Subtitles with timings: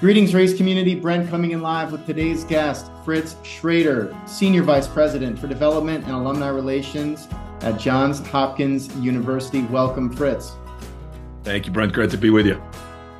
[0.00, 0.94] Greetings, race community.
[0.94, 6.12] Brent coming in live with today's guest, Fritz Schroeder, Senior Vice President for Development and
[6.12, 7.26] Alumni Relations
[7.62, 9.62] at Johns Hopkins University.
[9.62, 10.52] Welcome, Fritz.
[11.42, 11.92] Thank you, Brent.
[11.92, 12.62] Great to be with you.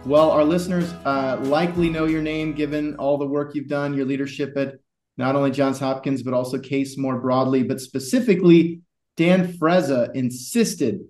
[0.07, 4.07] Well, our listeners uh, likely know your name given all the work you've done, your
[4.07, 4.75] leadership at
[5.17, 7.65] not only Johns Hopkins, but also CASE more broadly.
[7.65, 8.83] But specifically,
[9.17, 11.01] Dan Frezza insisted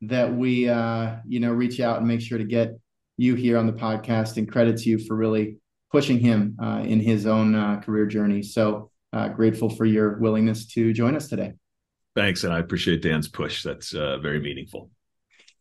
[0.00, 2.80] that we, uh, you know, reach out and make sure to get
[3.18, 5.58] you here on the podcast and credits you for really
[5.90, 8.42] pushing him uh, in his own uh, career journey.
[8.42, 11.54] So uh, grateful for your willingness to join us today.
[12.14, 13.62] Thanks, and I appreciate Dan's push.
[13.62, 14.90] That's uh, very meaningful.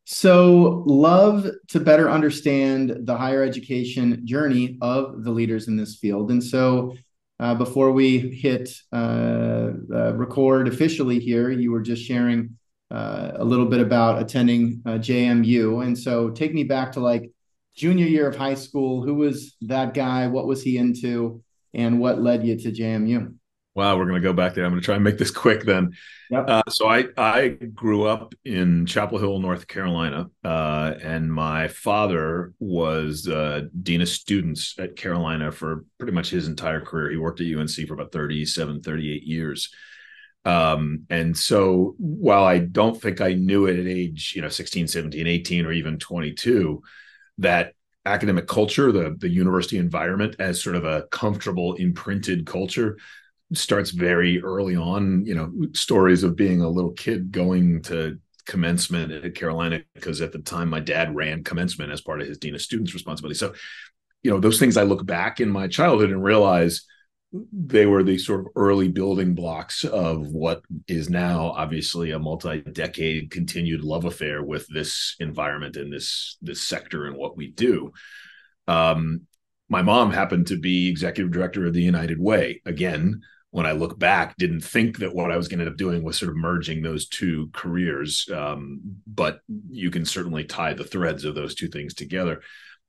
[0.06, 6.32] So, love to better understand the higher education journey of the leaders in this field.
[6.32, 6.96] And so,
[7.40, 12.58] uh, before we hit uh, record officially here, you were just sharing
[12.90, 15.86] a little bit about attending JMU.
[15.86, 17.30] And so, take me back to like
[17.78, 19.04] junior year of high school.
[19.04, 20.28] Who was that guy?
[20.28, 21.44] What was he into?
[21.74, 23.36] And what led you to JMU?
[23.76, 24.66] Wow, we're going to go back there.
[24.66, 25.92] I'm going to try and make this quick then.
[26.32, 26.50] Yep.
[26.50, 32.54] Uh, so I I grew up in Chapel Hill, North Carolina, uh, and my father
[32.60, 37.12] was uh, dean of students at Carolina for pretty much his entire career.
[37.12, 39.70] He worked at UNC for about 37, 38 years.
[40.44, 44.88] Um, and so while I don't think I knew it at age, you know, 16,
[44.88, 46.82] 17, 18, or even 22,
[47.40, 47.74] that
[48.06, 52.98] academic culture, the the university environment as sort of a comfortable imprinted culture
[53.54, 59.12] starts very early on, you know, stories of being a little kid going to commencement
[59.12, 62.56] at Carolina because at the time my dad ran commencement as part of his dean
[62.56, 63.38] of students responsibility.
[63.38, 63.54] So,
[64.24, 66.86] you know, those things I look back in my childhood and realize
[67.32, 73.32] they were the sort of early building blocks of what is now obviously a multi-decade
[73.32, 77.92] continued love affair with this environment and this this sector and what we do.
[78.68, 79.22] Um,
[79.70, 82.62] my mom happened to be executive director of the united way.
[82.66, 85.78] Again when i look back didn't think that what i was going to end up
[85.78, 90.84] doing was sort of merging those two careers um, but you can certainly tie the
[90.84, 92.42] threads of those two things together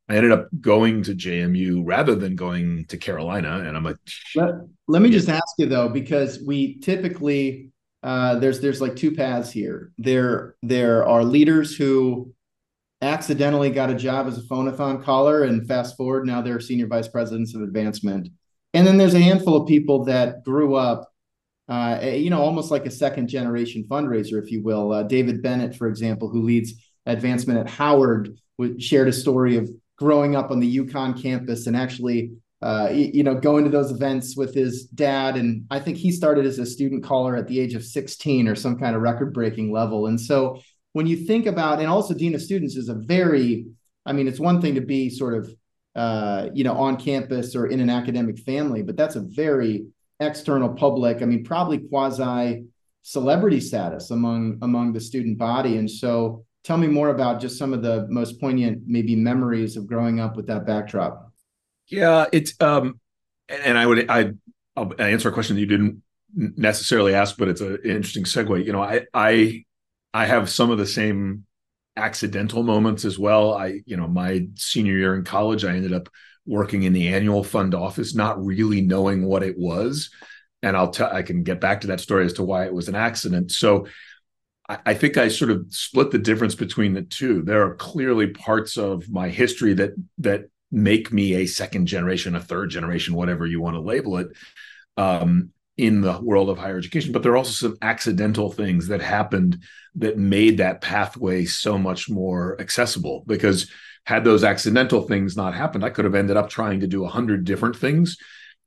[0.08, 3.62] I ended up going to JMU rather than going to Carolina.
[3.66, 3.96] And I'm like,
[4.34, 4.54] let,
[4.86, 7.70] let me just ask you though, because we typically
[8.02, 9.92] uh, there's there's like two paths here.
[9.98, 12.32] There there are leaders who
[13.02, 17.06] accidentally got a job as a phonathon caller and fast forward now they're senior vice
[17.06, 18.28] presidents of advancement.
[18.74, 21.08] And then there's a handful of people that grew up,
[21.68, 24.92] uh, you know, almost like a second generation fundraiser, if you will.
[24.92, 26.74] Uh, David Bennett, for example, who leads
[27.06, 28.36] advancement at Howard,
[28.78, 33.34] shared a story of growing up on the UConn campus and actually uh, you know,
[33.34, 35.36] going to those events with his dad.
[35.36, 38.56] And I think he started as a student caller at the age of 16 or
[38.56, 40.06] some kind of record breaking level.
[40.06, 40.60] And so
[40.92, 43.66] when you think about, and also Dean of Students is a very,
[44.04, 45.54] I mean, it's one thing to be sort of,
[45.94, 49.86] uh, you know, on campus or in an academic family, but that's a very
[50.18, 52.64] external public, I mean, probably quasi
[53.02, 55.76] celebrity status among among the student body.
[55.76, 59.86] And so tell me more about just some of the most poignant maybe memories of
[59.86, 61.32] growing up with that backdrop.
[61.88, 63.00] Yeah it's um
[63.48, 64.30] and i would i
[64.76, 66.02] i'll answer a question that you didn't
[66.34, 68.64] necessarily ask but it's an interesting segue.
[68.64, 69.64] You know i i
[70.12, 71.44] i have some of the same
[71.96, 73.54] accidental moments as well.
[73.54, 76.08] I you know my senior year in college i ended up
[76.46, 80.10] working in the annual fund office not really knowing what it was.
[80.62, 82.88] And i'll tell i can get back to that story as to why it was
[82.88, 83.50] an accident.
[83.52, 83.86] So
[84.68, 87.42] I think I sort of split the difference between the two.
[87.42, 92.40] There are clearly parts of my history that that make me a second generation, a
[92.40, 94.28] third generation, whatever you want to label it,
[94.98, 97.12] um, in the world of higher education.
[97.12, 99.62] But there are also some accidental things that happened
[99.94, 103.24] that made that pathway so much more accessible.
[103.26, 103.70] Because
[104.04, 107.08] had those accidental things not happened, I could have ended up trying to do a
[107.08, 108.18] hundred different things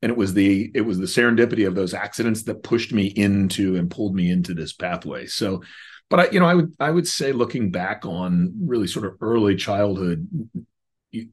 [0.02, 3.76] and it was the it was the serendipity of those accidents that pushed me into
[3.76, 5.62] and pulled me into this pathway so
[6.12, 9.14] but I, you know, I would I would say looking back on really sort of
[9.22, 10.28] early childhood,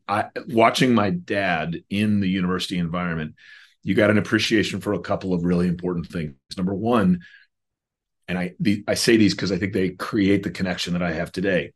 [0.07, 3.36] I, watching my dad in the university environment,
[3.83, 6.36] you got an appreciation for a couple of really important things.
[6.56, 7.19] Number one,
[8.30, 11.12] and I the, I say these because I think they create the connection that I
[11.12, 11.74] have today.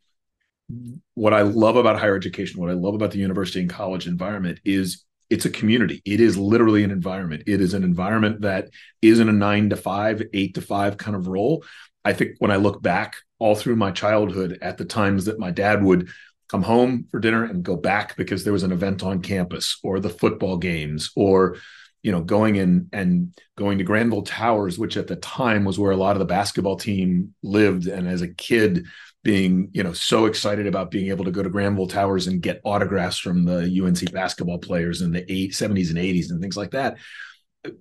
[1.13, 4.61] What I love about higher education, what I love about the university and college environment
[4.63, 6.01] is it's a community.
[6.05, 7.43] It is literally an environment.
[7.47, 8.69] It is an environment that
[9.01, 11.65] isn't a nine to five, eight to five kind of role,
[12.05, 15.51] I think when I look back all through my childhood at the times that my
[15.51, 16.09] dad would
[16.49, 19.99] come home for dinner and go back because there was an event on campus or
[19.99, 21.57] the football games or
[22.03, 25.91] you know going in and going to Granville Towers which at the time was where
[25.91, 28.85] a lot of the basketball team lived and as a kid
[29.23, 32.61] being you know so excited about being able to go to Granville Towers and get
[32.63, 36.71] autographs from the UNC basketball players in the eight, 70s and 80s and things like
[36.71, 36.97] that.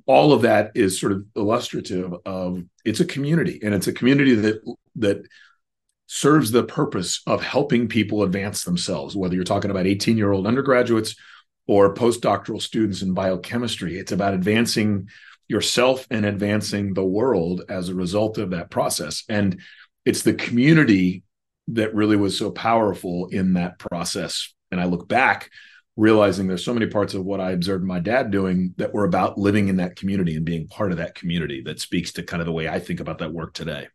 [0.07, 4.35] All of that is sort of illustrative of it's a community and it's a community
[4.35, 5.27] that that
[6.07, 10.47] serves the purpose of helping people advance themselves, whether you're talking about 18 year old
[10.47, 11.17] undergraduates
[11.67, 13.99] or postdoctoral students in biochemistry.
[13.99, 15.09] It's about advancing
[15.49, 19.25] yourself and advancing the world as a result of that process.
[19.29, 19.61] And
[20.05, 21.23] it's the community
[21.69, 24.53] that really was so powerful in that process.
[24.71, 25.51] And I look back
[25.97, 29.39] realizing there's so many parts of what I observed my dad doing that were about
[29.39, 32.47] living in that community and being part of that community that speaks to kind of
[32.47, 33.89] the way I think about that work today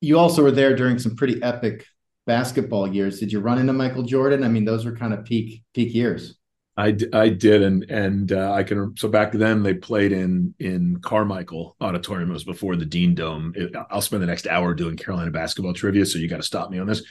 [0.00, 1.86] you also were there during some pretty epic
[2.26, 3.20] basketball years.
[3.20, 4.44] Did you run into Michael Jordan?
[4.44, 6.36] I mean, those were kind of peak peak years.
[6.78, 11.00] I, I did and and uh, I can so back then they played in in
[11.00, 12.30] Carmichael Auditorium.
[12.30, 13.54] It was before the Dean Dome.
[13.56, 16.70] It, I'll spend the next hour doing Carolina basketball trivia, so you got to stop
[16.70, 17.02] me on this.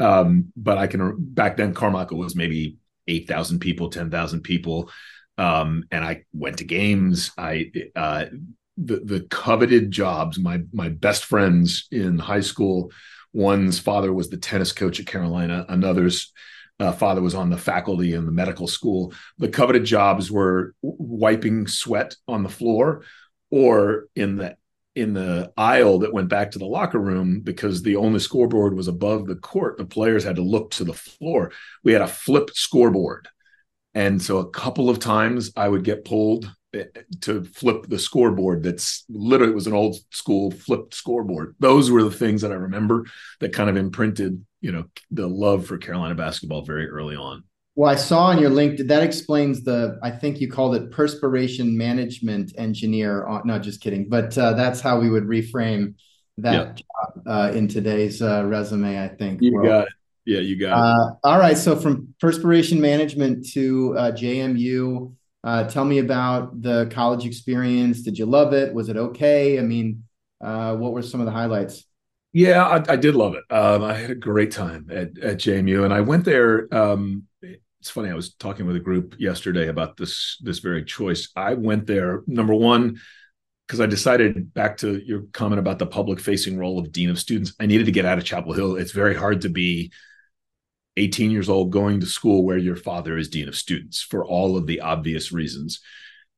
[0.00, 4.90] Um, but I can back then Carmichael was maybe eight thousand people, ten thousand people,
[5.38, 7.30] um, and I went to games.
[7.36, 8.26] I uh,
[8.76, 10.38] the the coveted jobs.
[10.38, 12.90] My my best friends in high school,
[13.32, 16.32] one's father was the tennis coach at Carolina, another's
[16.80, 19.12] uh, father was on the faculty in the medical school.
[19.38, 23.04] The coveted jobs were wiping sweat on the floor,
[23.50, 24.56] or in the
[24.94, 28.88] in the aisle that went back to the locker room because the only scoreboard was
[28.88, 29.78] above the court.
[29.78, 31.52] The players had to look to the floor.
[31.84, 33.28] We had a flipped scoreboard.
[33.94, 36.84] And so a couple of times I would get pulled eh,
[37.22, 42.04] to flip the scoreboard that's literally it was an old school flipped scoreboard those were
[42.04, 43.04] the things that i remember
[43.40, 47.42] that kind of imprinted you know the love for carolina basketball very early on
[47.74, 51.76] well i saw on your link that explains the i think you called it perspiration
[51.76, 55.94] management engineer uh, not just kidding but uh, that's how we would reframe
[56.38, 56.72] that yeah.
[56.72, 59.92] job uh, in today's uh, resume i think you got it
[60.24, 65.12] yeah you got it uh, all right so from perspiration management to uh, jmu
[65.42, 68.02] uh, tell me about the college experience.
[68.02, 68.74] Did you love it?
[68.74, 69.58] Was it okay?
[69.58, 70.04] I mean,
[70.40, 71.84] uh, what were some of the highlights?
[72.32, 73.44] Yeah, I, I did love it.
[73.50, 76.72] Um, I had a great time at, at JMU, and I went there.
[76.72, 77.24] Um,
[77.80, 78.10] it's funny.
[78.10, 81.30] I was talking with a group yesterday about this this very choice.
[81.34, 83.00] I went there number one
[83.66, 87.18] because I decided back to your comment about the public facing role of dean of
[87.18, 87.54] students.
[87.60, 88.76] I needed to get out of Chapel Hill.
[88.76, 89.92] It's very hard to be
[90.96, 94.56] 18 years old going to school where your father is dean of students for all
[94.56, 95.80] of the obvious reasons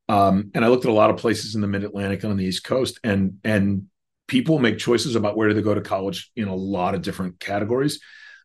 [0.09, 2.45] um, and i looked at a lot of places in the mid-atlantic and on the
[2.45, 3.87] east coast and and
[4.29, 8.01] people make choices about where to go to college in a lot of different categories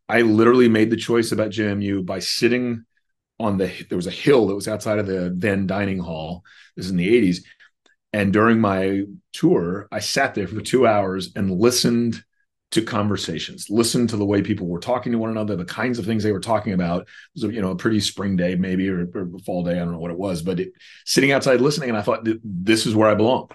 [0.09, 2.85] i literally made the choice about jmu by sitting
[3.39, 6.43] on the there was a hill that was outside of the then dining hall.
[6.75, 7.43] This is in the 80s
[8.13, 9.03] and during my
[9.33, 12.23] tour i sat there for two hours and listened
[12.71, 16.05] to conversations listen to the way people were talking to one another the kinds of
[16.05, 17.03] things they were talking about.
[17.03, 19.79] It was a, you know a pretty spring day maybe or, or fall day i
[19.79, 20.73] don't know what it was but it,
[21.05, 23.49] sitting outside listening and i thought this is where i belong.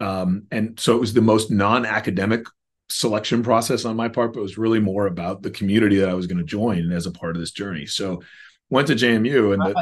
[0.00, 2.46] Um, and so it was the most non-academic
[2.88, 6.14] selection process on my part but it was really more about the community that i
[6.14, 7.86] was going to join as a part of this journey.
[7.86, 8.22] So
[8.70, 9.78] went to jmu and the,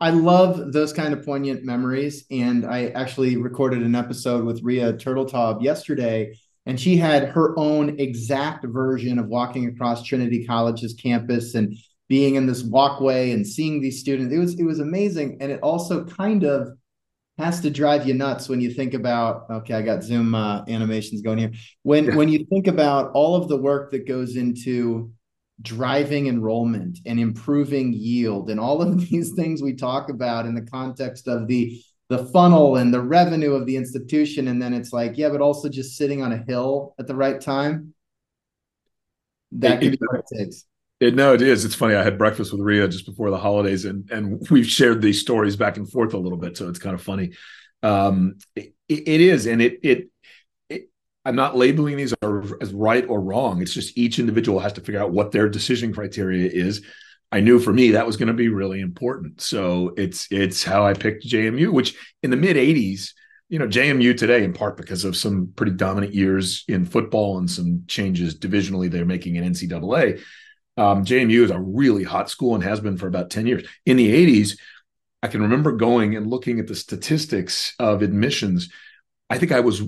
[0.00, 4.62] I, I love those kind of poignant memories and i actually recorded an episode with
[4.62, 6.34] Rhea Turteltaub yesterday
[6.66, 11.76] and she had her own exact version of walking across Trinity College's campus and
[12.08, 14.32] being in this walkway and seeing these students.
[14.32, 16.68] It was it was amazing, and it also kind of
[17.38, 19.44] has to drive you nuts when you think about.
[19.50, 21.52] Okay, I got Zoom uh, animations going here.
[21.82, 22.16] When yeah.
[22.16, 25.12] when you think about all of the work that goes into
[25.62, 30.62] driving enrollment and improving yield and all of these things we talk about in the
[30.62, 31.80] context of the
[32.10, 35.68] the funnel and the revenue of the institution and then it's like yeah but also
[35.68, 37.94] just sitting on a hill at the right time
[39.52, 40.66] that it, could be what it takes
[41.00, 41.64] it, no, it is.
[41.64, 41.96] It's funny.
[41.96, 45.56] I had breakfast with Rhea just before the holidays, and and we've shared these stories
[45.56, 47.32] back and forth a little bit, so it's kind of funny.
[47.82, 50.08] Um, it, it is, and it it
[51.24, 52.14] I'm not labeling these
[52.60, 53.62] as right or wrong.
[53.62, 56.82] It's just each individual has to figure out what their decision criteria is,
[57.34, 59.40] I knew for me that was going to be really important.
[59.40, 63.10] So it's it's how I picked JMU, which in the mid 80s,
[63.48, 67.50] you know, JMU today, in part because of some pretty dominant years in football and
[67.50, 70.20] some changes divisionally they're making in NCAA.
[70.76, 73.66] Um, JMU is a really hot school and has been for about 10 years.
[73.84, 74.56] In the 80s,
[75.20, 78.70] I can remember going and looking at the statistics of admissions.
[79.28, 79.82] I think I was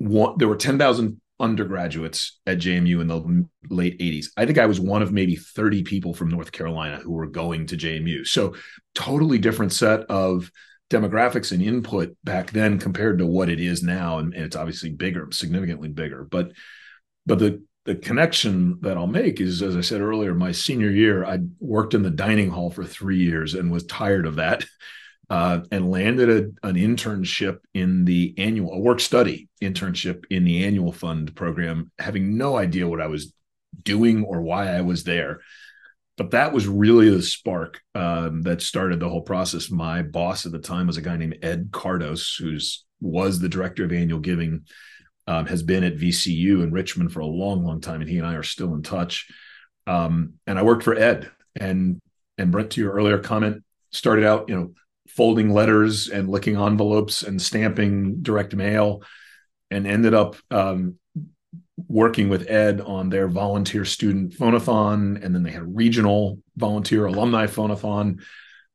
[0.00, 4.26] one, there were 10,000 undergraduates at JMU in the late 80s.
[4.36, 7.66] I think I was one of maybe 30 people from North Carolina who were going
[7.66, 8.26] to JMU.
[8.26, 8.54] So,
[8.94, 10.50] totally different set of
[10.90, 14.90] demographics and input back then compared to what it is now and, and it's obviously
[14.90, 16.24] bigger, significantly bigger.
[16.24, 16.52] But
[17.26, 21.24] but the the connection that I'll make is, as I said earlier, my senior year,
[21.24, 24.64] I worked in the dining hall for three years and was tired of that,
[25.30, 30.64] uh, and landed a, an internship in the annual, a work study internship in the
[30.64, 33.32] annual fund program, having no idea what I was
[33.82, 35.40] doing or why I was there.
[36.16, 39.70] But that was really the spark um, that started the whole process.
[39.70, 43.84] My boss at the time was a guy named Ed Cardos, who's was the director
[43.84, 44.66] of annual giving
[45.26, 48.26] um, has been at VCU in Richmond for a long, long time, and he and
[48.26, 49.28] I are still in touch.
[49.86, 52.00] Um, and I worked for Ed, and
[52.36, 54.72] and Brent, to your earlier comment, started out, you know,
[55.16, 59.02] folding letters and licking envelopes and stamping direct mail,
[59.70, 60.96] and ended up um,
[61.88, 67.06] working with Ed on their volunteer student phonathon, and then they had a regional volunteer
[67.06, 68.22] alumni phonathon,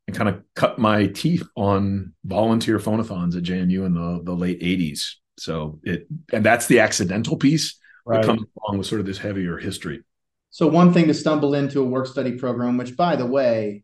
[0.07, 4.61] and kind of cut my teeth on volunteer phonathons at JMU in the the late
[4.61, 5.13] '80s.
[5.37, 8.21] So it and that's the accidental piece right.
[8.21, 10.01] that comes along with sort of this heavier history.
[10.49, 13.83] So one thing to stumble into a work study program, which by the way,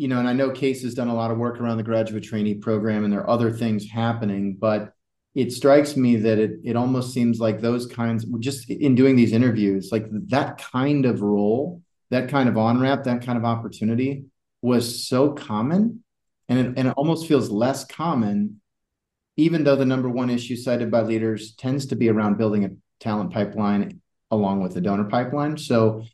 [0.00, 2.24] you know, and I know CASE has done a lot of work around the graduate
[2.24, 4.94] trainee program, and there are other things happening, but
[5.34, 9.32] it strikes me that it it almost seems like those kinds just in doing these
[9.32, 14.24] interviews, like that kind of role, that kind of on ramp, that kind of opportunity
[14.62, 16.02] was so common,
[16.48, 18.60] and it, and it almost feels less common
[19.36, 22.70] even though the number one issue cited by leaders tends to be around building a
[22.98, 25.56] talent pipeline along with the donor pipeline.
[25.56, 26.04] So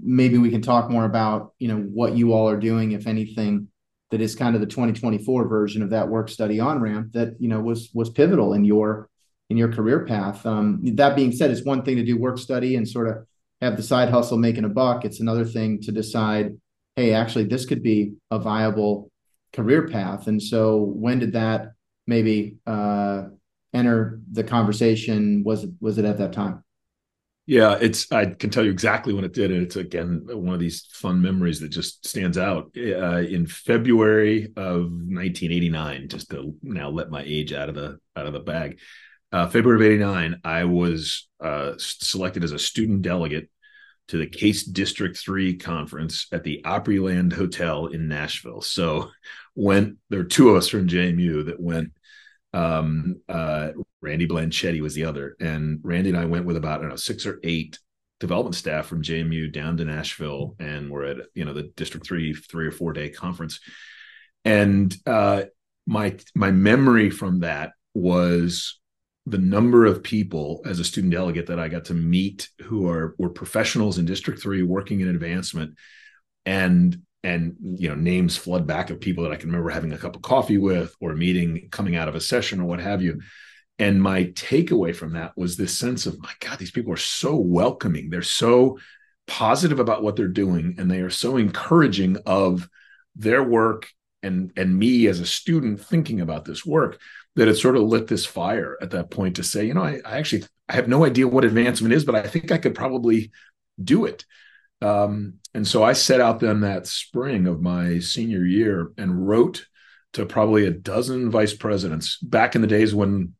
[0.00, 3.68] maybe we can talk more about, you know, what you all are doing, if anything,
[4.10, 7.48] that is kind of the 2024 version of that work study on ramp that, you
[7.48, 9.08] know, was was pivotal in your
[9.50, 10.44] in your career path.
[10.46, 13.26] Um, that being said, it's one thing to do work study and sort of
[13.60, 15.04] have the side hustle making a buck.
[15.04, 16.56] It's another thing to decide,
[16.96, 19.10] hey, actually, this could be a viable
[19.52, 20.26] career path.
[20.26, 21.72] And so when did that
[22.06, 23.24] maybe uh,
[23.72, 25.42] enter the conversation?
[25.44, 26.62] Was it was it at that time?
[27.48, 30.60] Yeah, it's I can tell you exactly when it did, and it's again one of
[30.60, 32.72] these fun memories that just stands out.
[32.76, 38.26] Uh, in February of 1989, just to now let my age out of the out
[38.26, 38.80] of the bag.
[39.32, 43.48] Uh, February of '89, I was uh, selected as a student delegate
[44.08, 48.60] to the CASE District 3 conference at the Opryland Hotel in Nashville.
[48.60, 49.08] So
[49.54, 51.92] went there were two of us from JMU that went
[52.52, 56.82] um, uh, Randy Blanchetti was the other, and Randy and I went with about I
[56.82, 57.78] don't know six or eight
[58.20, 62.34] development staff from JMU down to Nashville, and we're at you know the District Three
[62.34, 63.60] three or four day conference,
[64.44, 65.44] and uh,
[65.86, 68.78] my my memory from that was
[69.26, 73.14] the number of people as a student delegate that I got to meet who are
[73.18, 75.74] were professionals in District Three working in advancement,
[76.46, 79.98] and and you know names flood back of people that I can remember having a
[79.98, 83.20] cup of coffee with or meeting coming out of a session or what have you.
[83.78, 87.36] And my takeaway from that was this sense of my God, these people are so
[87.36, 88.10] welcoming.
[88.10, 88.78] They're so
[89.26, 92.68] positive about what they're doing, and they are so encouraging of
[93.14, 93.88] their work
[94.22, 97.00] and and me as a student thinking about this work
[97.36, 100.00] that it sort of lit this fire at that point to say, you know, I,
[100.04, 103.30] I actually I have no idea what advancement is, but I think I could probably
[103.82, 104.24] do it.
[104.80, 109.66] Um, and so I set out then that spring of my senior year and wrote
[110.14, 113.34] to probably a dozen vice presidents back in the days when,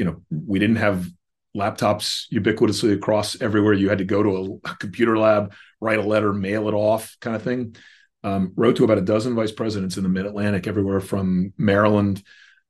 [0.00, 1.06] you know, we didn't have
[1.54, 3.74] laptops ubiquitously across everywhere.
[3.74, 4.30] You had to go to
[4.64, 7.76] a, a computer lab, write a letter, mail it off, kind of thing.
[8.24, 12.22] Um, wrote to about a dozen vice presidents in the Mid Atlantic, everywhere from Maryland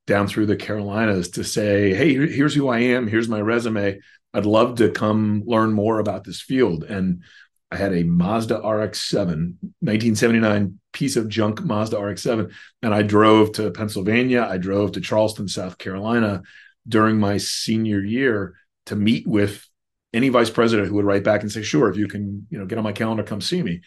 [0.08, 3.06] down through the Carolinas, to say, "Hey, here's who I am.
[3.06, 4.00] Here's my resume.
[4.34, 7.22] I'd love to come learn more about this field." And
[7.70, 13.70] I had a Mazda RX-7, 1979 piece of junk Mazda RX-7, and I drove to
[13.70, 14.48] Pennsylvania.
[14.48, 16.42] I drove to Charleston, South Carolina,
[16.88, 18.54] during my senior year
[18.86, 19.66] to meet with
[20.12, 22.66] any vice president who would write back and say, "Sure, if you can, you know,
[22.66, 23.82] get on my calendar, come see me."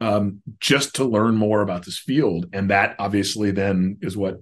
[0.00, 4.40] Um, just to learn more about this field, and that obviously then is what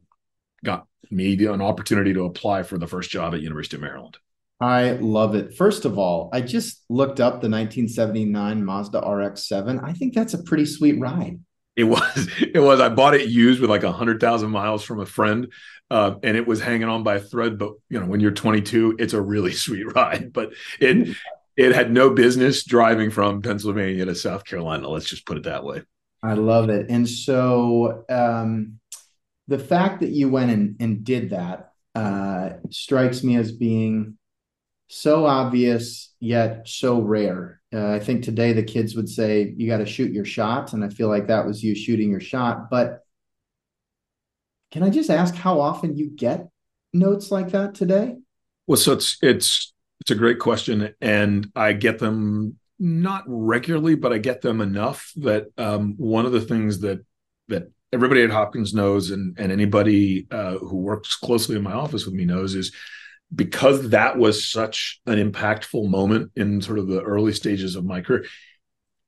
[0.64, 4.16] got me an opportunity to apply for the first job at University of Maryland.
[4.60, 5.54] I love it.
[5.54, 9.82] First of all, I just looked up the 1979 Mazda RX-7.
[9.82, 11.40] I think that's a pretty sweet ride.
[11.76, 12.28] It was.
[12.54, 12.80] It was.
[12.80, 15.50] I bought it used with like a hundred thousand miles from a friend,
[15.90, 17.58] uh, and it was hanging on by a thread.
[17.58, 20.32] But you know, when you're 22, it's a really sweet ride.
[20.32, 21.16] But it
[21.56, 24.88] it had no business driving from Pennsylvania to South Carolina.
[24.88, 25.82] Let's just put it that way.
[26.22, 26.86] I love it.
[26.88, 28.78] And so um,
[29.48, 34.16] the fact that you went and, and did that uh, strikes me as being
[34.92, 37.60] so obvious yet so rare.
[37.72, 40.84] Uh, I think today the kids would say you got to shoot your shot, and
[40.84, 42.68] I feel like that was you shooting your shot.
[42.70, 43.00] But
[44.70, 46.48] can I just ask how often you get
[46.92, 48.16] notes like that today?
[48.66, 49.72] Well, so it's it's
[50.02, 55.12] It's a great question, and I get them not regularly, but I get them enough
[55.16, 57.04] that um, one of the things that
[57.48, 62.04] that everybody at Hopkins knows, and and anybody uh, who works closely in my office
[62.04, 62.72] with me knows is
[63.34, 68.00] because that was such an impactful moment in sort of the early stages of my
[68.00, 68.24] career.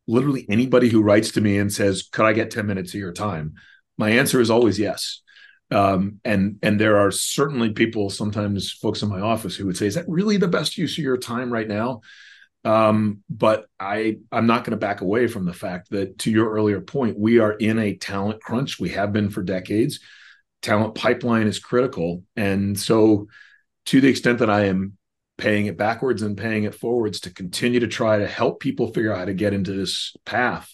[0.07, 3.13] Literally anybody who writes to me and says, "Could I get ten minutes of your
[3.13, 3.55] time?"
[3.97, 5.23] My answer is always yes.
[5.71, 9.87] Um, and and there are certainly people, sometimes folks in my office, who would say,
[9.87, 12.03] "Is that really the best use of your time right now?"
[12.65, 16.51] Um, but I I'm not going to back away from the fact that to your
[16.51, 18.79] earlier point, we are in a talent crunch.
[18.81, 20.01] We have been for decades.
[20.63, 23.29] Talent pipeline is critical, and so
[23.87, 24.97] to the extent that I am
[25.37, 29.13] paying it backwards and paying it forwards to continue to try to help people figure
[29.13, 30.73] out how to get into this path,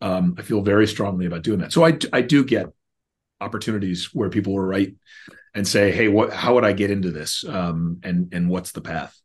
[0.00, 1.72] um, I feel very strongly about doing that.
[1.72, 2.66] So I I do get
[3.40, 4.94] opportunities where people will write
[5.54, 6.32] and say, "Hey, what?
[6.32, 7.44] How would I get into this?
[7.46, 9.16] Um, and and what's the path?"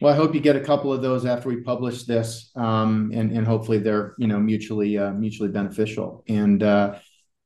[0.00, 3.30] Well, I hope you get a couple of those after we publish this, um, and
[3.30, 6.24] and hopefully they're you know mutually uh, mutually beneficial.
[6.28, 6.98] And uh,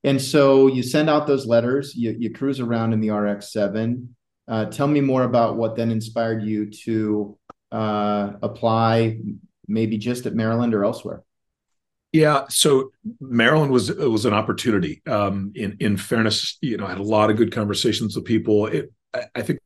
[0.05, 4.15] and so you send out those letters, you you cruise around in the RX seven.
[4.49, 7.37] Uh, tell me more about what then inspired you to
[7.71, 9.19] uh, apply,
[9.67, 11.23] maybe just at Maryland or elsewhere.
[12.13, 12.91] Yeah, so
[13.21, 15.03] Maryland was was an opportunity.
[15.07, 18.67] Um, in in fairness, you know, I had a lot of good conversations with people.
[18.67, 19.61] It, I, I think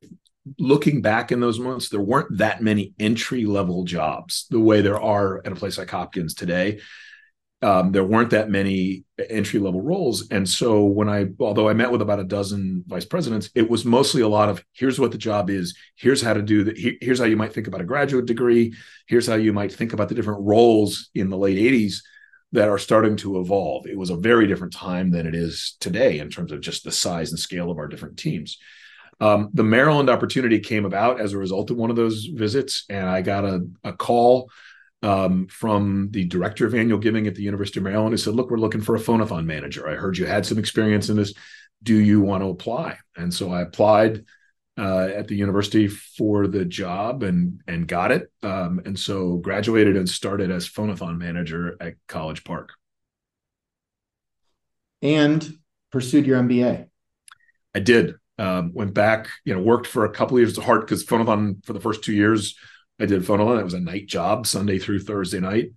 [0.59, 5.01] looking back in those months, there weren't that many entry level jobs the way there
[5.01, 6.81] are at a place like Hopkins today.
[7.63, 10.29] Um, there weren't that many entry level roles.
[10.31, 13.85] And so when I, although I met with about a dozen vice presidents, it was
[13.85, 17.21] mostly a lot of here's what the job is, here's how to do that, here's
[17.21, 18.75] how you might think about a graduate degree,
[19.07, 21.99] here's how you might think about the different roles in the late 80s
[22.51, 23.87] that are starting to evolve.
[23.87, 26.93] It was a very different time than it is today in terms of just the
[26.93, 28.59] size and scale of our different teams.
[29.21, 33.09] Um, the Maryland opportunity came about as a result of one of those visits, and
[33.09, 34.51] I got a, a call
[35.03, 38.51] um, from the director of annual giving at the University of Maryland who said, Look,
[38.51, 39.89] we're looking for a phonathon manager.
[39.89, 41.35] I heard you had some experience in this.
[41.83, 42.99] Do you want to apply?
[43.17, 44.25] And so I applied
[44.79, 48.31] uh, at the university for the job and and got it.
[48.43, 52.71] Um, and so graduated and started as phonathon manager at College Park.
[55.03, 55.59] And
[55.91, 56.87] pursued your MBA.
[57.75, 58.15] I did.
[58.39, 60.57] Um, went back, you know, worked for a couple of years.
[60.57, 62.57] It's hard because Phonathon for the first two years,
[63.01, 63.61] I did Phonathon.
[63.61, 65.73] It was a night job, Sunday through Thursday night.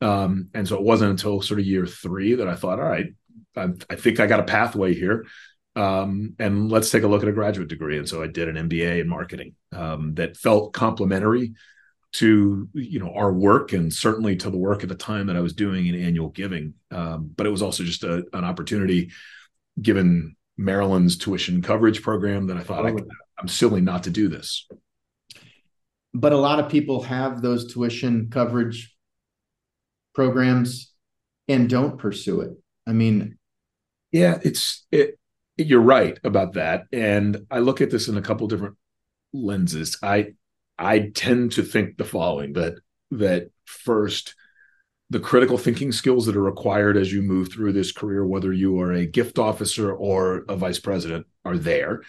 [0.00, 3.06] Um, and so it wasn't until sort of year three that I thought, all right,
[3.56, 5.24] I, I think I got a pathway here.
[5.76, 7.98] Um, and let's take a look at a graduate degree.
[7.98, 11.54] And so I did an MBA in marketing um, that felt complementary
[12.14, 15.40] to you know our work and certainly to the work at the time that I
[15.40, 16.74] was doing in annual giving.
[16.92, 19.10] Um, but it was also just a, an opportunity,
[19.80, 24.28] given Maryland's tuition coverage program that I thought I could, I'm silly not to do
[24.28, 24.68] this.
[26.14, 28.94] But a lot of people have those tuition coverage
[30.14, 30.92] programs
[31.48, 32.52] and don't pursue it.
[32.86, 33.36] I mean,
[34.12, 35.18] yeah, it's it,
[35.56, 38.76] you're right about that, and I look at this in a couple different
[39.32, 39.98] lenses.
[40.02, 40.34] I
[40.78, 42.74] I tend to think the following that
[43.10, 44.34] that first
[45.10, 48.80] the critical thinking skills that are required as you move through this career, whether you
[48.80, 52.02] are a gift officer or a vice president, are there.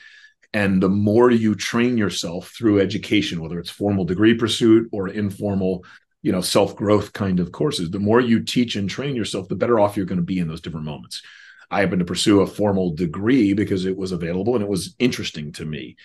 [0.55, 5.83] And the more you train yourself through education, whether it's formal degree pursuit or informal,
[6.21, 9.55] you know, self growth kind of courses, the more you teach and train yourself, the
[9.57, 11.21] better off you're going to be in those different moments.
[11.69, 15.51] I happened to pursue a formal degree because it was available and it was interesting
[15.53, 15.97] to me.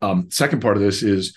[0.00, 1.36] Um, second part of this is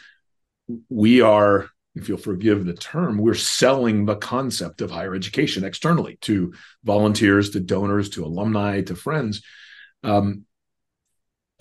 [0.87, 6.17] we are if you'll forgive the term, we're selling the concept of higher education externally
[6.21, 6.53] to
[6.85, 9.41] volunteers, to donors, to alumni, to friends.
[10.05, 10.45] Um,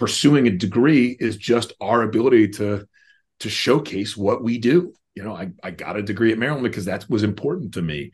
[0.00, 2.88] pursuing a degree is just our ability to
[3.38, 4.94] to showcase what we do.
[5.14, 8.12] You know, I, I got a degree at Maryland because that was important to me.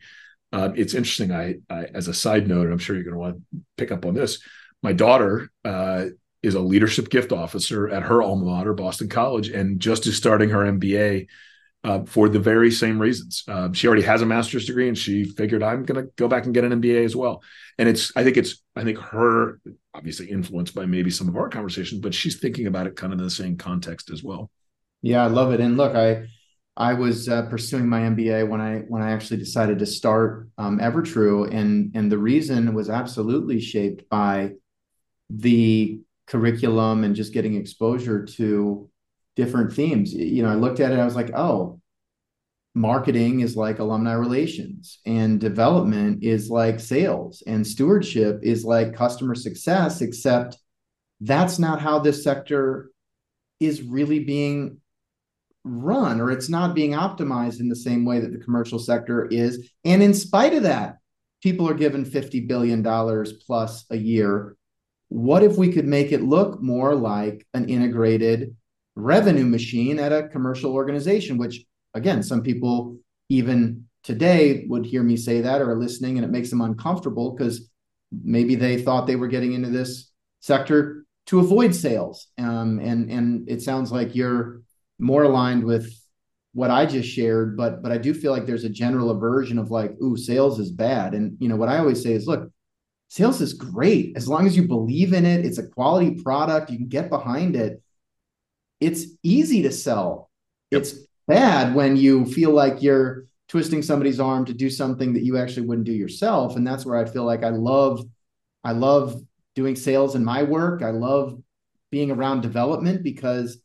[0.51, 1.31] Um, it's interesting.
[1.31, 4.05] I, I, as a side note, I'm sure you're going to want to pick up
[4.05, 4.39] on this.
[4.83, 6.07] My daughter uh,
[6.43, 10.49] is a leadership gift officer at her alma mater, Boston College, and just is starting
[10.49, 11.27] her MBA
[11.83, 13.43] uh, for the very same reasons.
[13.47, 16.45] Uh, she already has a master's degree, and she figured I'm going to go back
[16.45, 17.41] and get an MBA as well.
[17.77, 19.59] And it's, I think it's, I think her
[19.93, 23.19] obviously influenced by maybe some of our conversations, but she's thinking about it kind of
[23.19, 24.49] in the same context as well.
[25.01, 25.59] Yeah, I love it.
[25.59, 26.27] And look, I,
[26.75, 30.77] I was uh, pursuing my MBA when I when I actually decided to start um,
[30.77, 34.51] Evertrue, and and the reason was absolutely shaped by
[35.29, 38.89] the curriculum and just getting exposure to
[39.37, 40.13] different themes.
[40.13, 41.79] You know, I looked at it, I was like, oh,
[42.73, 49.35] marketing is like alumni relations, and development is like sales, and stewardship is like customer
[49.35, 50.57] success, except
[51.21, 52.91] that's not how this sector
[53.59, 54.79] is really being
[55.63, 59.69] run or it's not being optimized in the same way that the commercial sector is.
[59.83, 60.97] And in spite of that,
[61.43, 62.83] people are given $50 billion
[63.45, 64.55] plus a year.
[65.09, 68.55] What if we could make it look more like an integrated
[68.97, 72.97] revenue machine at a commercial organization, which again, some people
[73.29, 77.31] even today would hear me say that or are listening and it makes them uncomfortable
[77.31, 77.69] because
[78.23, 82.27] maybe they thought they were getting into this sector to avoid sales.
[82.37, 84.61] Um, and and it sounds like you're
[84.97, 85.93] more aligned with
[86.53, 89.69] what I just shared, but but I do feel like there's a general aversion of
[89.69, 91.13] like, ooh, sales is bad.
[91.13, 92.49] And you know what I always say is, look,
[93.09, 95.45] sales is great as long as you believe in it.
[95.45, 96.71] It's a quality product.
[96.71, 97.81] You can get behind it.
[98.79, 100.29] It's easy to sell.
[100.71, 100.81] Yep.
[100.81, 100.95] It's
[101.27, 105.67] bad when you feel like you're twisting somebody's arm to do something that you actually
[105.67, 106.55] wouldn't do yourself.
[106.55, 108.01] And that's where I feel like I love,
[108.63, 109.21] I love
[109.55, 110.83] doing sales in my work.
[110.83, 111.41] I love
[111.91, 113.61] being around development because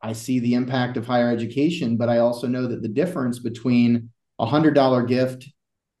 [0.00, 4.10] I see the impact of higher education, but I also know that the difference between
[4.38, 5.48] a hundred dollar gift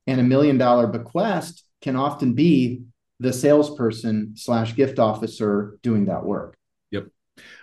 [0.06, 2.82] and a million dollar bequest can often be
[3.18, 6.56] the salesperson slash gift officer doing that work.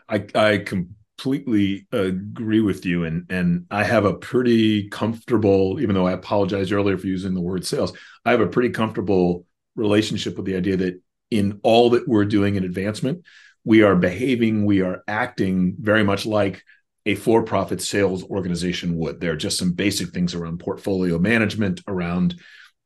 [0.09, 3.05] I, I completely agree with you.
[3.05, 7.41] And, and I have a pretty comfortable, even though I apologized earlier for using the
[7.41, 7.93] word sales,
[8.25, 12.55] I have a pretty comfortable relationship with the idea that in all that we're doing
[12.55, 13.25] in advancement,
[13.63, 16.63] we are behaving, we are acting very much like
[17.05, 19.19] a for-profit sales organization would.
[19.19, 22.35] There are just some basic things around portfolio management, around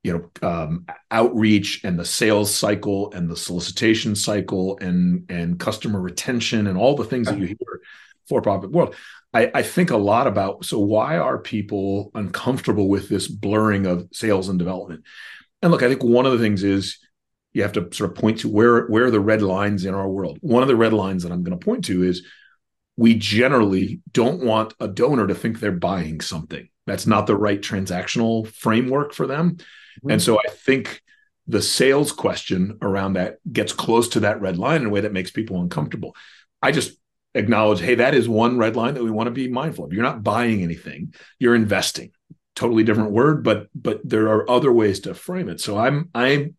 [0.04, 6.00] you know um, outreach and the sales cycle and the solicitation cycle and and customer
[6.00, 7.82] retention and all the things that you hear
[8.28, 8.96] for-profit world.
[9.34, 14.08] I, I think a lot about so why are people uncomfortable with this blurring of
[14.12, 15.04] sales and development?
[15.62, 17.00] And look, I think one of the things is
[17.54, 20.08] you have to sort of point to where where are the red lines in our
[20.08, 20.38] world.
[20.42, 22.26] One of the red lines that I'm going to point to is
[22.98, 26.68] we generally don't want a donor to think they're buying something.
[26.86, 29.58] That's not the right transactional framework for them.
[29.98, 30.12] Mm-hmm.
[30.12, 31.02] And so I think
[31.48, 35.14] the sales question around that gets close to that red line in a way that
[35.14, 36.16] makes people uncomfortable.
[36.62, 36.98] I just
[37.34, 39.94] acknowledge, hey, that is one red line that we want to be mindful of.
[39.94, 42.12] You're not buying anything, you're investing.
[42.56, 45.62] Totally different word, but but there are other ways to frame it.
[45.62, 46.56] So I'm I'm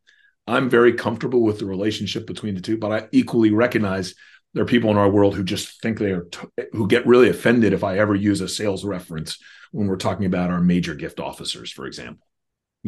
[0.47, 4.15] I'm very comfortable with the relationship between the two, but I equally recognize
[4.55, 7.29] there are people in our world who just think they are t- who get really
[7.29, 9.39] offended if I ever use a sales reference
[9.73, 12.28] when we're talking about our major gift officers, for example.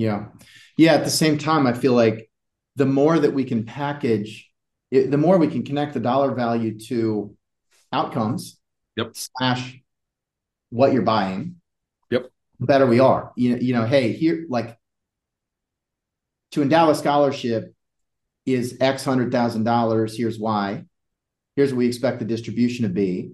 [0.01, 0.29] Yeah.
[0.79, 0.95] Yeah.
[0.95, 2.31] At the same time, I feel like
[2.75, 4.51] the more that we can package,
[4.91, 7.37] it, the more we can connect the dollar value to
[7.93, 8.59] outcomes
[8.97, 9.11] yep.
[9.13, 9.79] slash
[10.71, 11.57] what you're buying.
[12.11, 12.31] Yep.
[12.61, 13.33] The better we are.
[13.37, 14.79] You know, you know, hey, here, like
[16.53, 17.75] to endow a scholarship
[18.47, 20.17] is X hundred thousand dollars.
[20.17, 20.87] Here's why.
[21.57, 23.33] Here's what we expect the distribution to be.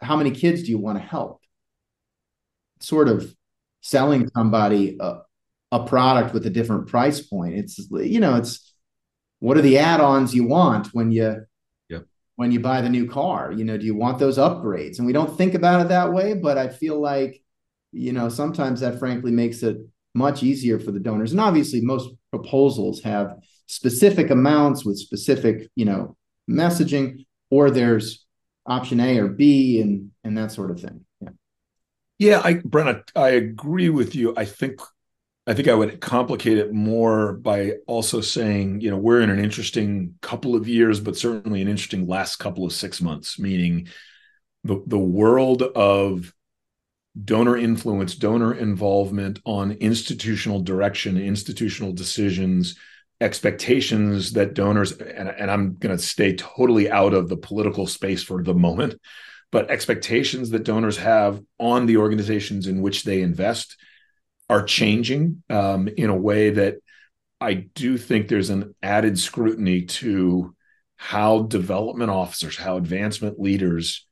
[0.00, 1.42] How many kids do you want to help?
[2.78, 3.34] Sort of
[3.82, 5.18] selling somebody a,
[5.72, 7.54] a product with a different price point.
[7.54, 8.74] It's you know, it's
[9.40, 11.44] what are the add-ons you want when you
[11.90, 12.06] yep.
[12.36, 13.52] when you buy the new car?
[13.52, 14.98] You know, do you want those upgrades?
[14.98, 17.42] And we don't think about it that way, but I feel like
[17.92, 19.78] you know sometimes that frankly makes it
[20.14, 21.32] much easier for the donors.
[21.32, 26.16] And obviously, most proposals have specific amounts with specific, you know,
[26.48, 28.24] messaging, or there's
[28.66, 31.04] option A or B and and that sort of thing.
[32.22, 32.40] Yeah.
[32.44, 34.32] I Brent, I, I agree with you.
[34.36, 34.80] I think
[35.44, 39.40] I think I would complicate it more by also saying, you know, we're in an
[39.40, 43.88] interesting couple of years, but certainly an interesting last couple of six months, meaning
[44.62, 46.32] the the world of
[47.24, 52.76] donor influence, donor involvement on institutional direction, institutional decisions,
[53.20, 58.22] expectations that donors, and, and I'm going to stay totally out of the political space
[58.22, 59.00] for the moment,
[59.52, 63.76] but expectations that donors have on the organizations in which they invest
[64.48, 66.76] are changing um, in a way that
[67.40, 70.56] I do think there's an added scrutiny to
[70.96, 74.06] how development officers, how advancement leaders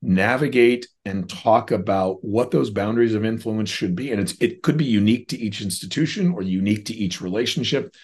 [0.00, 4.10] navigate and talk about what those boundaries of influence should be.
[4.12, 7.94] And it's it could be unique to each institution or unique to each relationship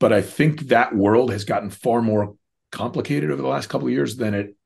[0.00, 2.34] but i think that world has gotten far more
[2.74, 4.56] complicated over the last couple of years than it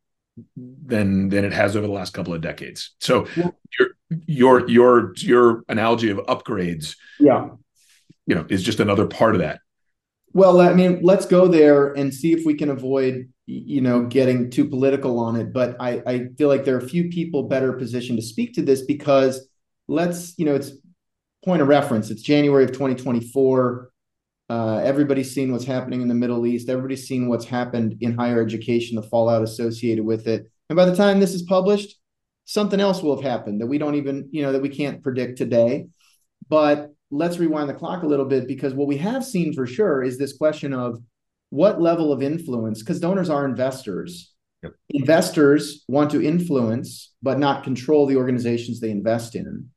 [0.57, 2.94] than than it has over the last couple of decades.
[3.01, 3.51] So yeah.
[3.79, 3.88] your
[4.27, 7.49] your your your analogy of upgrades yeah.
[8.27, 9.61] you know is just another part of that.
[10.33, 14.51] Well i mean let's go there and see if we can avoid you know getting
[14.51, 15.53] too political on it.
[15.53, 18.62] But i i feel like there are a few people better positioned to speak to
[18.62, 19.49] this because
[19.87, 20.73] let's you know it's
[21.44, 22.11] point of reference.
[22.11, 23.90] It's january of 2024
[24.48, 26.68] Uh, everybody's seen what's happening in the Middle East.
[26.68, 30.50] Everybody's seen what's happened in higher education, the fallout associated with it.
[30.70, 31.96] And by the time this is published,
[32.44, 35.37] something else will have happened that we don't even, you know, that we can't predict
[35.37, 35.87] today.
[36.48, 40.02] But let's rewind the clock a little bit because what we have seen for sure
[40.02, 40.98] is this question of
[41.50, 44.32] what level of influence, because donors are investors.
[44.62, 44.72] Yep.
[44.90, 49.68] Investors want to influence, but not control the organizations they invest in.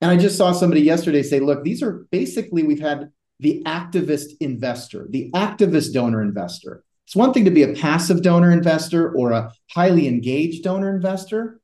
[0.00, 3.10] And I just saw somebody yesterday say, look, these are basically, we've had
[3.40, 6.84] the activist investor, the activist donor investor.
[7.06, 11.60] It's one thing to be a passive donor investor or a highly engaged donor investor,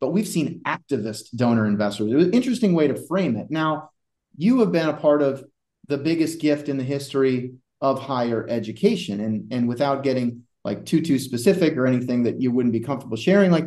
[0.00, 2.12] but we've seen activist donor investors.
[2.12, 3.50] It was an interesting way to frame it.
[3.50, 3.90] Now,
[4.36, 5.44] you have been a part of
[5.88, 9.20] the biggest gift in the history of higher education.
[9.20, 13.16] And, and without getting like too, too specific or anything that you wouldn't be comfortable
[13.16, 13.66] sharing, like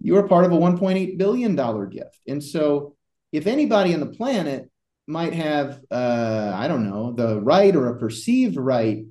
[0.00, 1.54] you are part of a $1.8 billion
[1.88, 2.18] gift.
[2.26, 2.96] And so
[3.30, 4.68] if anybody on the planet
[5.06, 9.04] might have, uh, I don't know, the right or a perceived right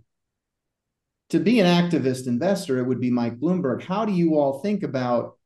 [1.30, 3.84] to be an activist investor, it would be Mike Bloomberg.
[3.84, 5.38] How do you all think about